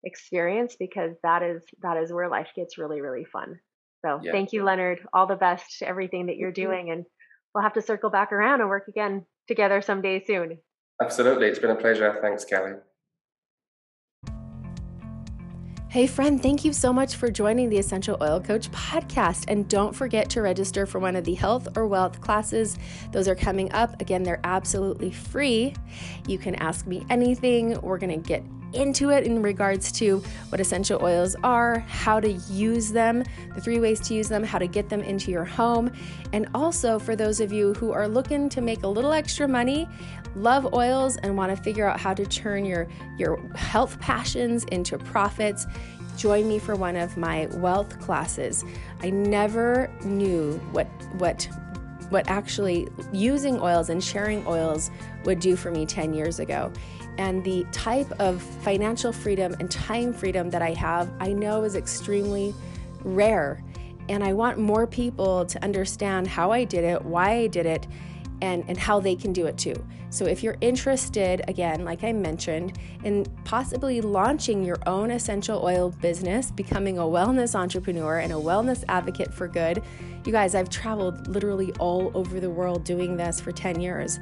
experience 0.05 0.77
because 0.79 1.13
that 1.23 1.43
is 1.43 1.63
that 1.83 1.97
is 1.97 2.13
where 2.13 2.29
life 2.29 2.49
gets 2.55 2.77
really 2.77 3.01
really 3.01 3.25
fun. 3.25 3.59
So 4.05 4.21
yeah. 4.23 4.31
thank 4.31 4.53
you 4.53 4.63
leonard. 4.63 4.99
All 5.15 5.27
the 5.27 5.37
best 5.37 5.79
to 5.79 5.89
everything 5.89 6.27
that 6.27 6.37
you're 6.37 6.53
doing 6.53 6.91
and 6.91 7.07
we'll 7.55 7.65
have 7.65 7.73
to 7.73 7.83
circle 7.83 8.11
back 8.11 8.31
around 8.31 8.61
and 8.61 8.69
work 8.69 8.85
again 8.87 9.25
together 9.49 9.81
someday 9.81 10.23
soon. 10.23 10.59
Absolutely. 11.03 11.47
It's 11.47 11.59
been 11.59 11.71
a 11.71 11.77
pleasure. 11.77 12.19
Thanks 12.21 12.45
kelly 12.45 12.75
Hey, 15.91 16.07
friend, 16.07 16.43
thank 16.43 16.67
you 16.67 16.75
so 16.75 16.93
much 16.93 17.17
for 17.17 17.31
joining 17.31 17.71
the 17.71 17.79
Essential 17.79 18.19
Oil 18.21 18.41
Coach 18.41 18.71
podcast. 18.73 19.47
And 19.49 19.67
don't 19.71 19.97
forget 19.97 20.29
to 20.31 20.43
register 20.43 20.85
for 20.85 20.99
one 20.99 21.17
of 21.17 21.25
the 21.25 21.33
health 21.33 21.67
or 21.79 21.87
wealth 21.87 22.21
classes. 22.21 22.77
Those 23.11 23.27
are 23.27 23.35
coming 23.35 23.73
up. 23.73 23.99
Again, 23.99 24.23
they're 24.23 24.43
absolutely 24.45 25.11
free. 25.11 25.73
You 26.27 26.37
can 26.37 26.57
ask 26.57 26.87
me 26.87 27.07
anything. 27.09 27.81
We're 27.81 27.97
going 27.97 28.21
to 28.21 28.29
get 28.29 28.45
into 28.73 29.11
it 29.11 29.25
in 29.25 29.43
regards 29.43 29.91
to 29.93 30.23
what 30.51 30.61
essential 30.61 31.03
oils 31.03 31.37
are, 31.43 31.81
how 31.81 32.21
to 32.21 32.33
use 32.33 32.91
them, 32.91 33.25
the 33.55 33.61
three 33.61 33.81
ways 33.81 34.01
to 34.01 34.15
use 34.15 34.29
them, 34.29 34.43
how 34.43 34.59
to 34.59 34.67
get 34.67 34.89
them 34.89 35.01
into 35.03 35.31
your 35.31 35.45
home, 35.45 35.91
and 36.33 36.49
also 36.55 36.99
for 36.99 37.17
those 37.17 37.41
of 37.41 37.53
you 37.53 37.75
who 37.75 37.93
are 37.93 38.09
looking 38.09 38.49
to 38.49 38.61
make 38.61 38.83
a 38.83 38.89
little 38.89 39.13
extra 39.13 39.49
money, 39.49 39.89
love 40.35 40.73
oils 40.75 41.17
and 41.19 41.37
want 41.37 41.55
to 41.55 41.63
figure 41.63 41.89
out 41.89 41.99
how 41.99 42.15
to 42.15 42.25
turn 42.27 42.65
your 42.65 42.87
your 43.19 43.39
health 43.55 43.99
passions 44.01 44.65
into 44.65 44.99
profits, 44.99 45.67
join 46.17 46.49
me 46.49 46.59
for 46.59 46.75
one 46.75 46.97
of 46.97 47.17
my 47.17 47.47
wealth 47.53 47.99
classes. 48.01 48.65
I 49.01 49.11
never 49.11 49.91
knew 50.05 50.59
what 50.73 50.87
what 51.15 51.49
what 52.11 52.29
actually 52.29 52.89
using 53.13 53.61
oils 53.61 53.91
and 53.91 54.03
sharing 54.03 54.47
oils 54.47 54.91
would 55.25 55.41
do 55.41 55.57
for 55.57 55.71
me 55.71 55.85
10 55.85 56.15
years 56.15 56.41
ago. 56.41 56.73
And 57.19 57.45
the 57.45 57.67
type 57.73 58.11
of 58.21 58.41
financial 58.41 59.13
freedom 59.13 59.55
and 59.59 59.71
time 59.71 60.13
freedom 60.13 60.51
that 60.51 60.63
I 60.63 60.73
have, 60.75 61.11
I 61.21 61.33
know 61.33 61.65
is 61.65 61.75
extremely 61.75 62.55
rare. 63.03 63.63
And 64.09 64.25
I 64.25 64.33
want 64.33 64.59
more 64.59 64.87
people 64.87 65.45
to 65.45 65.63
understand 65.63 66.29
how 66.29 66.53
I 66.53 66.65
did 66.65 66.85
it, 66.85 67.05
why 67.05 67.33
I 67.33 67.47
did 67.49 67.67
it, 67.67 67.87
and, 68.41 68.65
and 68.69 68.79
how 68.79 69.01
they 69.01 69.17
can 69.17 69.33
do 69.33 69.47
it 69.47 69.59
too. 69.59 69.75
So, 70.11 70.25
if 70.25 70.43
you're 70.43 70.57
interested, 70.63 71.43
again, 71.49 71.85
like 71.85 72.03
I 72.03 72.13
mentioned, 72.13 72.79
in 73.05 73.27
possibly 73.45 74.01
launching 74.01 74.65
your 74.65 74.79
own 74.87 75.11
essential 75.11 75.63
oil 75.63 75.91
business, 75.91 76.51
becoming 76.51 76.99
a 76.99 77.03
wellness 77.03 77.55
entrepreneur 77.55 78.19
and 78.19 78.33
a 78.33 78.37
wellness 78.37 78.85
advocate 78.89 79.35
for 79.35 79.49
good, 79.49 79.83
you 80.25 80.33
guys, 80.33 80.55
I've 80.55 80.71
traveled 80.71 81.29
literally 81.29 81.73
all 81.79 82.11
over 82.15 82.41
the 82.41 82.49
world 82.49 82.85
doing 82.85 83.17
this 83.17 83.41
for 83.41 83.53
10 83.53 83.81
years 83.81 84.19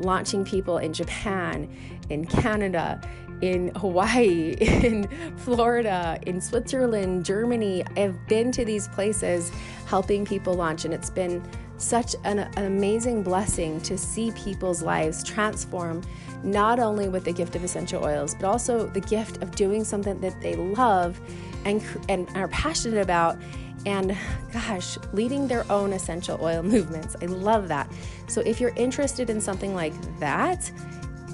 launching 0.00 0.44
people 0.44 0.78
in 0.78 0.92
Japan, 0.92 1.68
in 2.10 2.24
Canada, 2.24 3.00
in 3.40 3.74
Hawaii, 3.76 4.52
in 4.60 5.08
Florida, 5.36 6.18
in 6.26 6.40
Switzerland, 6.40 7.24
Germany. 7.24 7.84
I've 7.96 8.26
been 8.28 8.50
to 8.52 8.64
these 8.64 8.88
places 8.88 9.50
helping 9.86 10.24
people 10.24 10.54
launch, 10.54 10.84
and 10.84 10.94
it's 10.94 11.10
been 11.10 11.42
such 11.78 12.16
an, 12.24 12.38
an, 12.38 12.64
amazing 12.64 13.22
blessing 13.22 13.80
to 13.82 13.98
see 13.98 14.30
people's 14.32 14.80
lives 14.82 15.22
transform, 15.22 16.02
not 16.42 16.78
only 16.78 17.08
with 17.08 17.24
the 17.24 17.32
gift 17.32 17.54
of 17.54 17.62
essential 17.62 18.02
oils, 18.02 18.34
but 18.34 18.46
also 18.46 18.86
the 18.86 19.00
gift 19.00 19.42
of 19.42 19.50
doing 19.54 19.84
something 19.84 20.18
that 20.20 20.40
they 20.40 20.54
love 20.54 21.20
and, 21.66 21.82
and 22.08 22.28
are 22.34 22.48
passionate 22.48 23.02
about 23.02 23.38
and 23.86 24.16
gosh, 24.52 24.98
leading 25.12 25.48
their 25.48 25.64
own 25.70 25.92
essential 25.92 26.38
oil 26.42 26.62
movements. 26.74 27.16
I 27.22 27.26
love 27.26 27.68
that. 27.68 27.90
So 28.26 28.42
if 28.42 28.60
you're 28.60 28.74
interested 28.76 29.30
in 29.30 29.40
something 29.40 29.74
like 29.74 29.94
that, 30.18 30.70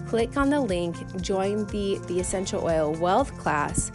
click 0.06 0.36
on 0.36 0.50
the 0.50 0.60
link, 0.60 0.94
join 1.20 1.66
the 1.66 1.98
the 2.06 2.20
essential 2.20 2.62
oil 2.64 2.92
wealth 2.92 3.36
class. 3.38 3.90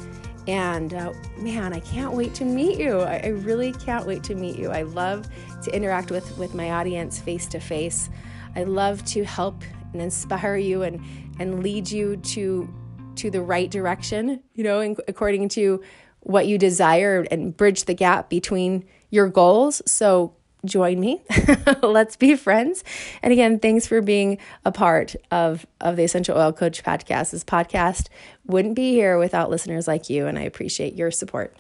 And 0.48 0.94
uh, 0.94 1.14
man, 1.38 1.74
I 1.74 1.80
can't 1.82 2.14
wait 2.14 2.34
to 2.36 2.46
meet 2.46 2.80
you. 2.80 3.00
I, 3.00 3.18
I 3.18 3.28
really 3.28 3.74
can't 3.74 4.08
wait 4.08 4.24
to 4.24 4.36
meet 4.36 4.58
you. 4.58 4.72
I 4.72 4.84
love 4.84 5.28
to 5.64 5.76
interact 5.76 6.10
with 6.10 6.38
with 6.38 6.56
my 6.56 6.72
audience 6.72 7.20
face 7.20 7.48
to 7.48 7.60
face. 7.60 8.10
I 8.56 8.64
love 8.64 9.06
to 9.06 9.24
help 9.24 9.64
and 9.94 10.02
inspire 10.02 10.58
you 10.58 10.82
and 10.84 11.02
and 11.40 11.62
lead 11.62 11.90
you 11.90 12.18
to 12.18 12.68
to 13.18 13.32
the 13.32 13.42
right 13.42 13.70
direction, 13.70 14.42
you 14.54 14.64
know, 14.64 14.80
in, 14.80 14.96
according 15.08 15.50
to 15.50 15.82
what 16.22 16.48
you 16.48 16.58
desire 16.58 17.26
and 17.32 17.56
bridge 17.56 17.86
the 17.86 17.94
gap 17.94 18.30
between 18.30 18.86
your 19.10 19.30
goals. 19.30 19.82
So 19.86 20.34
join 20.66 21.00
me. 21.00 21.22
Let's 21.82 22.16
be 22.16 22.36
friends. 22.36 22.84
And 23.22 23.32
again, 23.32 23.60
thanks 23.60 23.88
for 23.88 24.02
being 24.02 24.38
a 24.66 24.72
part 24.72 25.16
of, 25.32 25.66
of 25.80 25.96
the 25.96 26.04
Essential 26.04 26.38
Oil 26.38 26.52
Coach 26.52 26.84
podcast. 26.84 27.32
This 27.32 27.44
podcast 27.44 28.08
wouldn't 28.46 28.76
be 28.76 28.92
here 28.92 29.18
without 29.18 29.50
listeners 29.50 29.88
like 29.88 30.10
you, 30.10 30.28
and 30.28 30.38
I 30.38 30.44
appreciate 30.44 30.96
your 30.96 31.12
support. 31.12 31.56